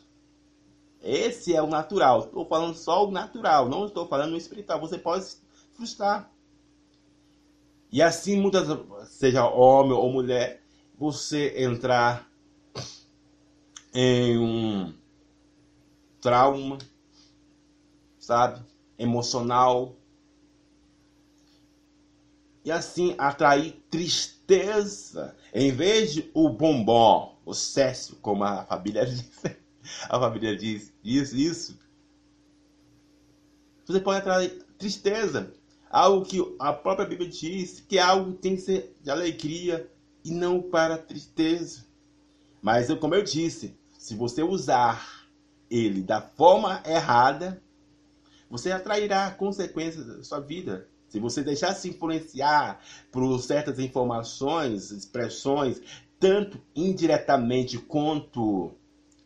Esse 1.01 1.55
é 1.55 1.61
o 1.61 1.67
natural. 1.67 2.25
Estou 2.25 2.45
falando 2.45 2.75
só 2.75 3.07
o 3.07 3.11
natural, 3.11 3.67
não 3.67 3.85
estou 3.85 4.07
falando 4.07 4.33
o 4.33 4.37
espiritual. 4.37 4.79
Você 4.79 4.97
pode 4.97 5.25
se 5.25 5.37
frustrar. 5.73 6.31
E 7.91 8.01
assim, 8.01 8.39
muitas, 8.39 8.67
seja 9.09 9.47
homem 9.49 9.93
ou 9.93 10.11
mulher, 10.11 10.63
você 10.97 11.63
entrar 11.63 12.29
em 13.93 14.37
um 14.37 14.93
trauma, 16.21 16.77
sabe? 18.17 18.61
Emocional, 18.97 19.95
e 22.63 22.71
assim 22.71 23.15
atrair 23.17 23.83
tristeza. 23.89 25.35
Em 25.53 25.71
vez 25.71 26.13
de 26.13 26.31
o 26.33 26.49
bombom, 26.49 27.37
o 27.45 27.53
cécio, 27.53 28.15
como 28.17 28.43
a 28.43 28.63
família 28.65 29.05
diz, 29.07 29.29
a 30.09 30.19
família 30.19 30.55
diz 30.55 30.93
isso, 31.03 31.35
isso. 31.35 31.79
Você 33.85 33.99
pode 33.99 34.19
atrair 34.19 34.63
tristeza. 34.77 35.53
Algo 35.89 36.25
que 36.25 36.39
a 36.59 36.71
própria 36.71 37.05
Bíblia 37.05 37.29
diz 37.29 37.83
que 37.87 37.97
é 37.97 38.01
algo 38.01 38.33
tem 38.33 38.55
que 38.55 38.61
ser 38.61 38.95
de 39.01 39.11
alegria 39.11 39.89
e 40.23 40.31
não 40.31 40.61
para 40.61 40.97
tristeza. 40.97 41.85
Mas 42.61 42.93
como 42.93 43.15
eu 43.15 43.23
disse, 43.23 43.75
se 43.97 44.15
você 44.15 44.41
usar 44.41 45.27
ele 45.69 46.01
da 46.01 46.21
forma 46.21 46.81
errada, 46.85 47.61
você 48.49 48.71
atrairá 48.71 49.31
consequências 49.31 50.05
da 50.05 50.23
sua 50.23 50.39
vida. 50.39 50.87
Se 51.07 51.19
você 51.19 51.43
deixar 51.43 51.73
se 51.73 51.89
influenciar 51.89 52.79
por 53.11 53.37
certas 53.39 53.79
informações, 53.79 54.91
expressões, 54.91 55.81
tanto 56.19 56.61
indiretamente 56.75 57.77
quanto 57.77 58.71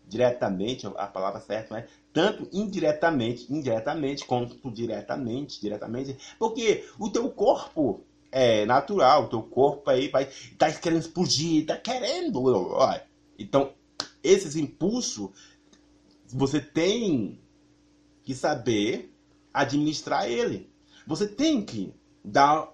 diretamente, 0.07 0.87
a 0.87 1.07
palavra 1.07 1.39
certa, 1.39 1.75
né? 1.75 1.87
Tanto 2.13 2.47
indiretamente, 2.53 3.51
indiretamente, 3.51 4.25
quanto 4.25 4.71
diretamente, 4.71 5.59
diretamente, 5.59 6.17
porque 6.39 6.85
o 6.99 7.09
teu 7.09 7.29
corpo 7.29 8.01
é 8.31 8.65
natural, 8.65 9.23
o 9.23 9.29
teu 9.29 9.41
corpo 9.41 9.89
aí 9.89 10.07
vai 10.09 10.29
tá 10.57 10.71
querendo 10.71 11.01
explodir, 11.01 11.65
tá 11.65 11.77
querendo. 11.77 12.43
Então, 13.37 13.73
esses 14.23 14.55
impulsos 14.55 15.29
você 16.27 16.59
tem 16.59 17.39
que 18.23 18.33
saber 18.33 19.13
administrar 19.53 20.29
ele. 20.29 20.69
Você 21.07 21.27
tem 21.27 21.63
que 21.63 21.93
dar 22.23 22.73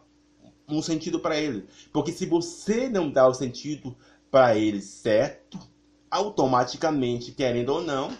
um 0.67 0.81
sentido 0.81 1.19
para 1.19 1.37
ele. 1.37 1.67
Porque 1.91 2.11
se 2.11 2.25
você 2.25 2.87
não 2.89 3.11
dá 3.11 3.27
o 3.27 3.33
sentido 3.33 3.95
para 4.31 4.57
ele 4.57 4.81
certo, 4.81 5.59
automaticamente, 6.11 7.31
querendo 7.31 7.69
ou 7.69 7.81
não, 7.81 8.15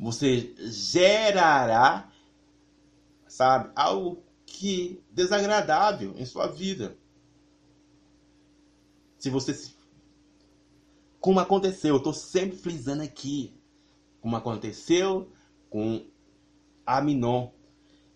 você 0.00 0.54
gerará, 0.58 2.10
sabe, 3.28 3.70
algo 3.76 4.24
que 4.46 5.02
desagradável 5.10 6.14
em 6.16 6.24
sua 6.24 6.46
vida. 6.46 6.96
Se 9.18 9.30
você 9.30 9.52
como 11.26 11.40
aconteceu, 11.40 11.94
eu 11.94 11.98
estou 11.98 12.14
sempre 12.14 12.56
frisando 12.56 13.02
aqui, 13.02 13.52
como 14.20 14.36
aconteceu 14.36 15.28
com 15.68 16.06
Aminon 16.86 17.50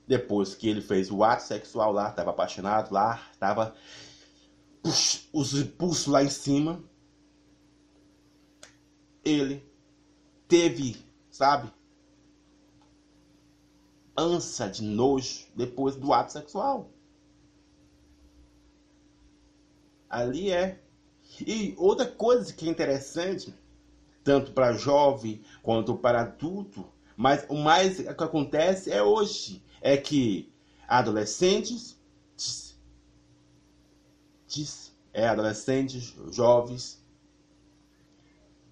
depois 0.07 0.55
que 0.55 0.68
ele 0.68 0.80
fez 0.80 1.11
o 1.11 1.24
ato 1.24 1.42
sexual 1.42 1.92
lá, 1.92 2.11
estava 2.11 2.30
apaixonado 2.30 2.92
lá, 2.92 3.20
estava 3.32 3.74
os 5.32 5.55
impulsos 5.55 6.07
lá 6.07 6.22
em 6.22 6.30
cima, 6.30 6.82
ele 9.24 9.64
teve, 10.48 10.96
sabe, 11.30 11.72
ânsia 14.16 14.68
de 14.68 14.82
nojo 14.82 15.46
depois 15.54 15.96
do 15.96 16.12
ato 16.12 16.32
sexual. 16.32 16.90
Ali 20.08 20.50
é. 20.50 20.82
E 21.46 21.74
outra 21.78 22.06
coisa 22.06 22.52
que 22.52 22.66
é 22.66 22.70
interessante, 22.70 23.54
tanto 24.24 24.52
para 24.52 24.72
jovem 24.72 25.40
quanto 25.62 25.96
para 25.96 26.22
adulto, 26.22 26.84
mas 27.16 27.46
o 27.48 27.54
mais 27.54 27.98
que 27.98 28.08
acontece 28.08 28.90
é 28.90 29.02
hoje 29.02 29.62
é 29.80 29.96
que 29.96 30.52
adolescentes, 30.88 31.96
é, 35.12 35.28
adolescentes, 35.28 36.14
jovens, 36.32 36.99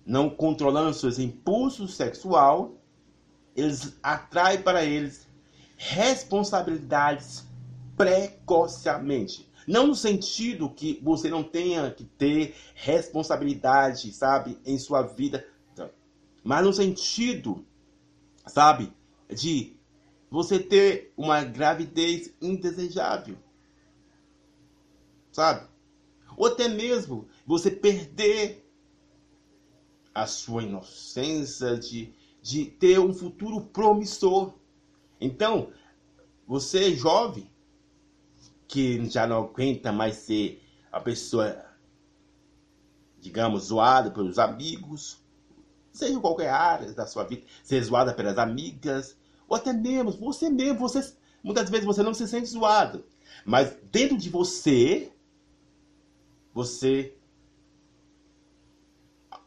não 0.08 0.30
controlando 0.30 0.94
seus 0.94 1.18
impulsos 1.18 1.94
sexual, 1.94 2.80
eles 3.54 3.98
atraem 4.02 4.62
para 4.62 4.82
eles 4.82 5.28
responsabilidades 5.76 7.46
precocemente. 7.94 9.46
Não 9.66 9.86
no 9.88 9.94
sentido 9.94 10.70
que 10.70 10.98
você 11.02 11.28
não 11.28 11.42
tenha 11.42 11.90
que 11.90 12.04
ter 12.04 12.56
responsabilidade, 12.74 14.10
sabe, 14.14 14.58
em 14.64 14.78
sua 14.78 15.02
vida, 15.02 15.46
mas 16.42 16.64
no 16.64 16.72
sentido, 16.72 17.62
sabe, 18.46 18.90
de 19.28 19.76
você 20.30 20.58
ter 20.58 21.12
uma 21.18 21.44
gravidez 21.44 22.32
indesejável. 22.40 23.36
Sabe? 25.30 25.68
Ou 26.34 26.46
até 26.46 26.66
mesmo 26.66 27.28
você 27.46 27.70
perder 27.70 28.67
a 30.14 30.26
sua 30.26 30.62
inocência 30.62 31.76
de, 31.76 32.12
de 32.42 32.64
ter 32.64 32.98
um 32.98 33.12
futuro 33.12 33.60
promissor. 33.60 34.54
Então, 35.20 35.72
você 36.46 36.94
jovem, 36.94 37.50
que 38.66 39.08
já 39.08 39.26
não 39.26 39.44
aguenta 39.44 39.90
mais 39.90 40.16
ser 40.16 40.62
a 40.90 41.00
pessoa, 41.00 41.64
digamos, 43.20 43.64
zoada 43.64 44.10
pelos 44.10 44.38
amigos, 44.38 45.22
seja 45.92 46.14
em 46.14 46.20
qualquer 46.20 46.50
área 46.50 46.92
da 46.92 47.06
sua 47.06 47.24
vida, 47.24 47.42
ser 47.62 47.82
zoada 47.82 48.14
pelas 48.14 48.38
amigas, 48.38 49.16
ou 49.48 49.56
até 49.56 49.72
mesmo 49.72 50.12
você 50.12 50.48
mesmo, 50.48 50.78
você, 50.78 51.14
muitas 51.42 51.68
vezes 51.70 51.86
você 51.86 52.02
não 52.02 52.14
se 52.14 52.28
sente 52.28 52.48
zoado, 52.48 53.04
mas 53.44 53.76
dentro 53.90 54.16
de 54.16 54.28
você, 54.30 55.12
você 56.52 57.17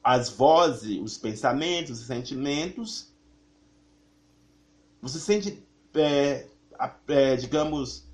as 0.03 0.29
vozes, 0.29 0.99
os 0.99 1.17
pensamentos, 1.17 1.99
os 1.99 2.07
sentimentos, 2.07 3.11
você 5.01 5.19
sente, 5.19 5.63
é, 5.95 6.47
é, 7.07 7.35
digamos, 7.35 8.07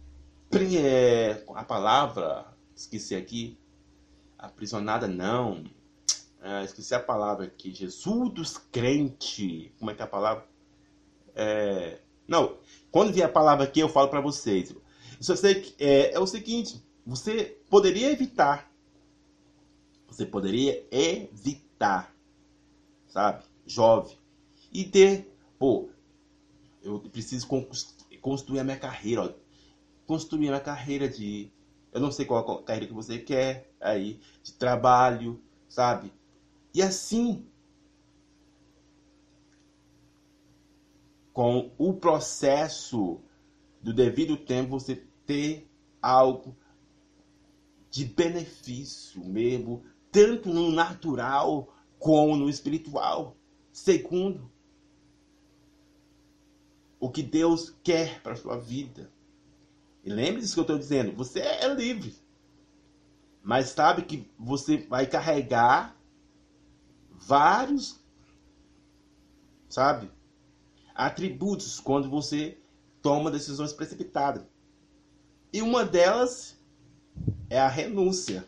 é, 0.54 1.44
a 1.54 1.64
palavra, 1.64 2.46
esqueci 2.76 3.16
aqui, 3.16 3.58
aprisionada 4.38 5.08
não, 5.08 5.64
é, 6.42 6.64
esqueci 6.64 6.94
a 6.94 7.00
palavra 7.00 7.46
aqui, 7.46 7.74
Jesus 7.74 8.34
dos 8.34 8.58
crentes, 8.58 9.72
como 9.80 9.92
é 9.92 9.94
que 9.94 10.02
é 10.02 10.06
a 10.06 10.08
palavra? 10.08 10.46
É... 11.36 12.00
Não, 12.28 12.58
quando 12.92 13.14
vier 13.14 13.28
a 13.28 13.32
palavra 13.32 13.64
aqui, 13.64 13.80
eu 13.80 13.88
falo 13.88 14.10
para 14.10 14.20
vocês. 14.20 14.76
É, 15.80 16.14
é 16.14 16.20
o 16.20 16.26
seguinte: 16.26 16.84
você 17.06 17.58
poderia 17.70 18.12
evitar. 18.12 18.72
Você 20.08 20.26
poderia 20.26 20.86
evitar, 20.90 21.67
sabe? 23.08 23.44
Jovem. 23.66 24.18
E 24.72 24.84
ter, 24.84 25.32
pô, 25.58 25.90
eu 26.82 27.00
preciso 27.00 27.48
construir 28.22 28.60
a 28.60 28.64
minha 28.64 28.78
carreira, 28.78 29.24
ó, 29.24 29.34
construir 30.06 30.48
a 30.48 30.52
minha 30.52 30.62
carreira 30.62 31.08
de, 31.08 31.52
eu 31.92 32.00
não 32.00 32.12
sei 32.12 32.26
qual 32.26 32.60
a 32.60 32.64
carreira 32.64 32.88
que 32.88 32.94
você 32.94 33.18
quer 33.20 33.72
aí, 33.80 34.20
de 34.44 34.54
trabalho, 34.54 35.42
sabe? 35.68 36.14
E 36.74 36.82
assim, 36.82 37.46
com 41.34 41.72
o 41.78 41.94
processo 41.94 43.20
do 43.82 43.94
devido 43.94 44.38
tempo, 44.38 44.80
você 44.80 45.04
ter 45.26 45.68
algo 46.02 46.56
de 47.90 48.06
benefício 48.06 49.24
mesmo, 49.24 49.84
tanto 50.18 50.50
no 50.50 50.72
natural 50.72 51.72
como 52.00 52.36
no 52.36 52.50
espiritual. 52.50 53.38
Segundo, 53.72 54.52
o 57.00 57.08
que 57.08 57.22
Deus 57.22 57.76
quer 57.84 58.20
para 58.24 58.34
a 58.34 58.36
sua 58.36 58.58
vida. 58.58 59.12
E 60.04 60.10
lembre-se 60.10 60.56
que 60.56 60.60
eu 60.60 60.64
estou 60.64 60.80
dizendo, 60.80 61.16
você 61.16 61.42
é 61.42 61.72
livre. 61.72 62.16
Mas 63.44 63.68
sabe 63.68 64.02
que 64.02 64.28
você 64.40 64.78
vai 64.88 65.06
carregar 65.06 65.96
vários, 67.12 68.04
sabe, 69.70 70.10
atributos 70.96 71.80
quando 71.80 72.10
você 72.10 72.58
toma 73.04 73.30
decisões 73.30 73.72
precipitadas. 73.72 74.44
E 75.54 75.62
uma 75.62 75.86
delas 75.86 76.60
é 77.52 77.60
a 77.60 77.68
renúncia. 77.68 78.48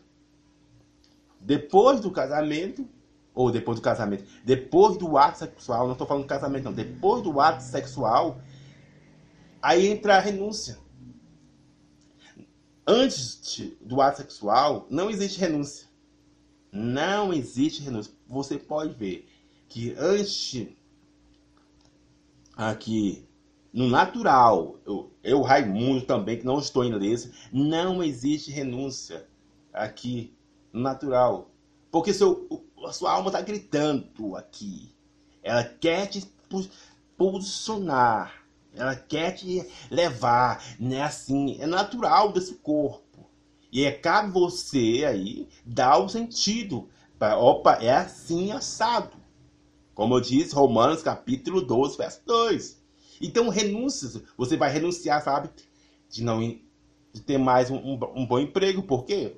Depois 1.39 2.01
do 2.01 2.11
casamento, 2.11 2.87
ou 3.33 3.51
depois 3.51 3.79
do 3.79 3.83
casamento, 3.83 4.25
depois 4.43 4.97
do 4.97 5.17
ato 5.17 5.37
sexual, 5.37 5.85
não 5.85 5.93
estou 5.93 6.05
falando 6.05 6.23
de 6.23 6.29
casamento, 6.29 6.65
não, 6.65 6.73
depois 6.73 7.23
do 7.23 7.39
ato 7.39 7.63
sexual, 7.63 8.41
aí 9.61 9.87
entra 9.87 10.17
a 10.17 10.19
renúncia. 10.19 10.77
Antes 12.85 13.77
do 13.81 14.01
ato 14.01 14.17
sexual, 14.17 14.87
não 14.89 15.09
existe 15.09 15.39
renúncia. 15.39 15.87
Não 16.71 17.31
existe 17.31 17.81
renúncia. 17.81 18.13
Você 18.27 18.57
pode 18.57 18.93
ver 18.93 19.29
que 19.67 19.95
antes, 19.97 20.67
aqui, 22.55 23.27
no 23.71 23.87
natural, 23.87 24.79
eu, 24.85 25.11
eu 25.23 25.41
Raimundo 25.41 26.01
também, 26.05 26.39
que 26.39 26.45
não 26.45 26.59
estou 26.59 26.83
indo 26.83 26.99
desse, 26.99 27.31
não 27.53 28.03
existe 28.03 28.51
renúncia 28.51 29.27
aqui 29.71 30.35
natural. 30.71 31.49
Porque 31.91 32.13
seu, 32.13 32.63
a 32.85 32.91
sua 32.91 33.11
alma 33.11 33.27
está 33.27 33.41
gritando 33.41 34.35
aqui. 34.35 34.93
Ela 35.43 35.63
quer 35.63 36.07
te 36.07 36.25
posicionar. 37.17 38.43
Ela 38.75 38.95
quer 38.95 39.31
te 39.31 39.65
levar. 39.89 40.63
Né? 40.79 41.01
Assim, 41.01 41.57
é 41.59 41.65
natural 41.65 42.31
desse 42.31 42.55
corpo. 42.55 43.27
E 43.71 43.83
é 43.83 43.91
cabe 43.91 44.31
você 44.31 45.05
aí 45.07 45.47
dar 45.65 45.97
o 45.97 46.09
sentido. 46.09 46.89
Pra, 47.17 47.37
opa, 47.37 47.73
é 47.73 47.91
assim 47.91 48.51
assado. 48.51 49.17
Como 49.93 50.15
eu 50.15 50.21
disse, 50.21 50.55
Romanos 50.55 51.03
capítulo 51.03 51.61
12, 51.61 51.97
verso 51.97 52.21
2. 52.25 52.79
Então, 53.21 53.49
renúncias. 53.49 54.21
Você 54.37 54.55
vai 54.55 54.71
renunciar, 54.71 55.21
sabe? 55.21 55.49
De 56.09 56.23
não 56.23 56.39
de 57.11 57.21
ter 57.21 57.37
mais 57.37 57.69
um, 57.69 57.77
um, 57.77 57.99
um 58.15 58.25
bom 58.25 58.39
emprego. 58.39 58.83
Por 58.83 59.03
quê? 59.03 59.35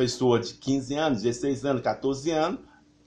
Pessoa 0.00 0.40
de 0.40 0.54
15 0.54 0.94
anos, 0.94 1.22
16 1.22 1.62
anos, 1.66 1.82
14 1.82 2.30
anos, 2.30 2.60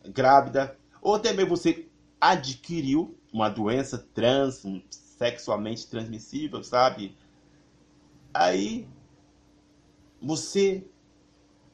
grávida. 0.10 0.78
Ou 1.02 1.18
também 1.18 1.44
você 1.44 1.90
adquiriu 2.22 3.18
uma 3.34 3.50
doença 3.50 3.98
trans, 4.14 4.62
sexualmente 4.92 5.88
transmissível, 5.88 6.64
sabe? 6.64 7.18
Aí 8.32 8.88
você 10.22 10.88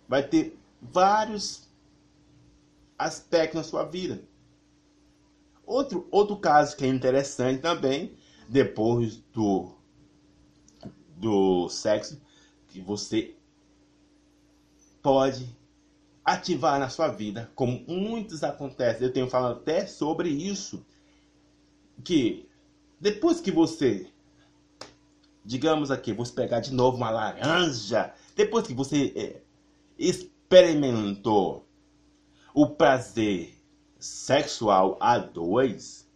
vai 0.07 0.23
ter 0.25 0.57
vários 0.81 1.67
aspectos 2.97 3.57
na 3.57 3.63
sua 3.63 3.83
vida. 3.83 4.23
Outro, 5.65 6.07
outro 6.11 6.37
caso 6.37 6.77
que 6.77 6.85
é 6.85 6.87
interessante 6.87 7.61
também, 7.61 8.15
depois 8.47 9.17
do, 9.33 9.69
do 11.17 11.67
sexo, 11.67 12.21
que 12.69 12.79
você 12.79 13.35
pode 15.01 15.57
ativar 16.23 16.79
na 16.79 16.89
sua 16.89 17.07
vida, 17.07 17.51
como 17.55 17.83
muitos 17.87 18.43
acontecem. 18.43 19.07
Eu 19.07 19.13
tenho 19.13 19.29
falado 19.29 19.57
até 19.59 19.85
sobre 19.87 20.29
isso, 20.29 20.85
que 22.03 22.47
depois 22.99 23.39
que 23.41 23.51
você, 23.51 24.07
digamos 25.43 25.89
aqui, 25.89 26.13
vou 26.13 26.25
pegar 26.27 26.59
de 26.59 26.73
novo 26.73 26.97
uma 26.97 27.09
laranja, 27.09 28.13
depois 28.35 28.67
que 28.67 28.73
você 28.73 29.13
é, 29.15 29.41
experimentou 29.97 31.65
o 32.53 32.67
prazer 32.67 33.55
sexual 33.97 34.97
a 34.99 35.17
dois 35.17 36.07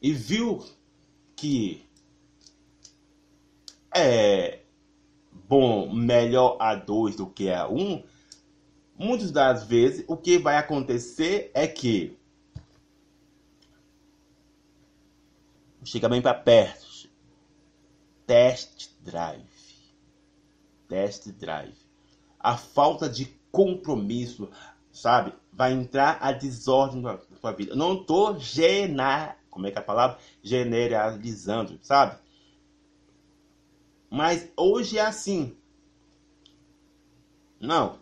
e 0.00 0.12
viu 0.12 0.64
que 1.34 1.84
é 3.94 4.60
bom, 5.48 5.92
melhor 5.92 6.56
a 6.60 6.74
dois 6.74 7.16
do 7.16 7.26
que 7.26 7.50
a 7.50 7.68
um, 7.68 8.02
muitas 8.98 9.30
das 9.30 9.64
vezes 9.64 10.04
o 10.08 10.16
que 10.16 10.38
vai 10.38 10.56
acontecer 10.56 11.50
é 11.54 11.66
que 11.66 12.18
chega 15.84 16.08
bem 16.08 16.20
para 16.20 16.34
perto, 16.34 17.08
test 18.26 18.90
drive 19.02 19.56
test 20.88 21.28
drive. 21.32 21.74
A 22.38 22.56
falta 22.56 23.08
de 23.08 23.26
compromisso, 23.50 24.48
sabe? 24.92 25.32
Vai 25.52 25.72
entrar 25.72 26.18
a 26.20 26.32
desordem 26.32 27.02
na 27.02 27.18
sua 27.40 27.52
vida. 27.52 27.74
Não 27.74 28.04
tô 28.04 28.38
genar, 28.38 29.38
como 29.50 29.66
é 29.66 29.70
que 29.70 29.78
é 29.78 29.80
a 29.80 29.84
palavra? 29.84 30.18
Generalizando, 30.42 31.78
sabe? 31.82 32.16
Mas 34.10 34.48
hoje 34.56 34.98
é 34.98 35.02
assim. 35.02 35.56
Não. 37.60 37.98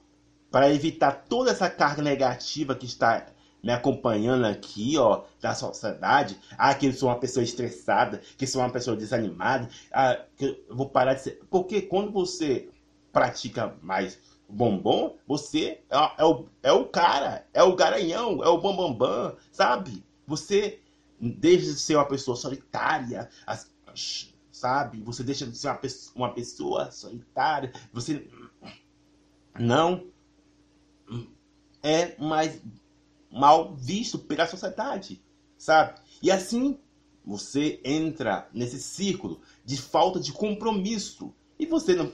Para 0.50 0.72
evitar 0.72 1.24
toda 1.28 1.50
essa 1.50 1.68
carga 1.68 2.02
negativa 2.02 2.74
que 2.74 2.86
está 2.86 3.26
me 3.62 3.72
acompanhando 3.72 4.44
aqui, 4.44 4.98
ó, 4.98 5.22
da 5.40 5.54
sociedade, 5.54 6.38
ah, 6.58 6.74
que 6.74 6.86
eu 6.86 6.92
sou 6.92 7.08
uma 7.08 7.18
pessoa 7.18 7.42
estressada, 7.42 8.20
que 8.36 8.46
sou 8.46 8.60
uma 8.60 8.70
pessoa 8.70 8.94
desanimada, 8.94 9.68
ah, 9.90 10.20
que 10.36 10.44
eu 10.68 10.76
vou 10.76 10.90
parar 10.90 11.14
de 11.14 11.22
ser. 11.22 11.40
Porque 11.48 11.80
quando 11.80 12.12
você 12.12 12.68
pratica 13.10 13.74
mais 13.80 14.18
bombom, 14.46 15.16
você 15.26 15.80
é, 15.90 16.10
é, 16.18 16.24
o, 16.24 16.46
é 16.62 16.72
o 16.72 16.84
cara, 16.84 17.46
é 17.54 17.62
o 17.62 17.74
garanhão, 17.74 18.44
é 18.44 18.48
o 18.48 18.58
bambambam, 18.58 18.92
bam, 18.92 19.28
bam, 19.30 19.36
sabe? 19.50 20.04
Você 20.26 20.78
deixa 21.18 21.72
de 21.72 21.78
ser 21.78 21.96
uma 21.96 22.04
pessoa 22.04 22.36
solitária, 22.36 23.30
sabe? 24.64 25.02
Você 25.02 25.22
deixa 25.22 25.46
de 25.46 25.58
ser 25.58 25.68
uma 25.68 25.76
pessoa, 25.76 26.12
uma 26.16 26.32
pessoa 26.32 26.90
solitária, 26.90 27.70
você 27.92 28.26
não 29.60 30.06
é 31.82 32.16
mais 32.18 32.62
mal 33.30 33.74
visto 33.74 34.18
pela 34.18 34.46
sociedade, 34.46 35.22
sabe? 35.58 36.00
E 36.22 36.30
assim 36.30 36.78
você 37.22 37.78
entra 37.84 38.48
nesse 38.54 38.80
círculo 38.80 39.42
de 39.66 39.76
falta 39.76 40.18
de 40.18 40.32
compromisso 40.32 41.34
e 41.58 41.66
você 41.66 41.94
não 41.94 42.10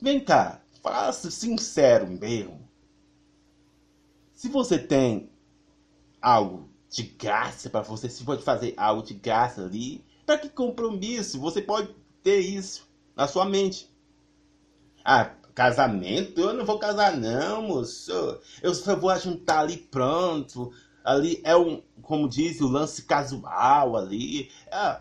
Vem 0.00 0.20
cá, 0.20 0.62
faça 0.80 1.32
sincero 1.32 2.06
mesmo. 2.06 2.60
Se 4.32 4.48
você 4.48 4.78
tem 4.78 5.28
algo 6.22 6.70
de 6.88 7.02
graça 7.02 7.68
para 7.68 7.82
você, 7.82 8.08
se 8.08 8.22
pode 8.22 8.44
fazer 8.44 8.74
algo 8.76 9.02
de 9.02 9.14
graça 9.14 9.64
ali, 9.64 10.06
para 10.28 10.36
que 10.36 10.50
compromisso? 10.50 11.40
Você 11.40 11.62
pode 11.62 11.88
ter 12.22 12.40
isso 12.40 12.86
na 13.16 13.26
sua 13.26 13.46
mente. 13.46 13.90
Ah, 15.02 15.24
casamento? 15.54 16.38
Eu 16.38 16.52
não 16.52 16.66
vou 16.66 16.78
casar 16.78 17.16
não, 17.16 17.62
moço. 17.62 18.38
Eu 18.62 18.74
só 18.74 18.94
vou 18.94 19.18
juntar 19.18 19.60
ali 19.60 19.78
pronto. 19.78 20.70
Ali 21.02 21.40
é 21.42 21.56
um, 21.56 21.82
como 22.02 22.28
diz, 22.28 22.60
o 22.60 22.68
lance 22.68 23.04
casual 23.04 23.96
ali. 23.96 24.50
É 24.70 25.00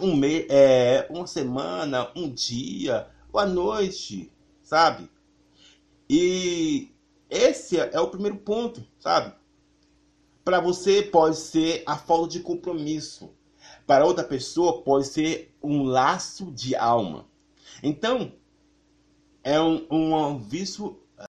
um 0.00 0.16
mês, 0.16 0.46
é, 0.48 1.06
uma 1.10 1.26
semana, 1.26 2.10
um 2.16 2.32
dia 2.32 3.06
boa 3.30 3.44
noite, 3.44 4.32
sabe? 4.62 5.10
E 6.08 6.90
esse 7.28 7.78
é 7.78 8.00
o 8.00 8.08
primeiro 8.08 8.38
ponto, 8.38 8.82
sabe? 8.98 9.34
Para 10.42 10.58
você 10.58 11.02
pode 11.02 11.36
ser 11.36 11.82
a 11.84 11.98
falta 11.98 12.30
de 12.30 12.40
compromisso. 12.40 13.36
Para 13.88 14.04
outra 14.04 14.22
pessoa 14.22 14.82
pode 14.82 15.06
ser 15.06 15.56
um 15.62 15.82
laço 15.82 16.52
de 16.52 16.76
alma. 16.76 17.24
Então, 17.82 18.30
é 19.42 19.58
um, 19.58 19.86
um 19.90 20.38
vício 20.38 21.00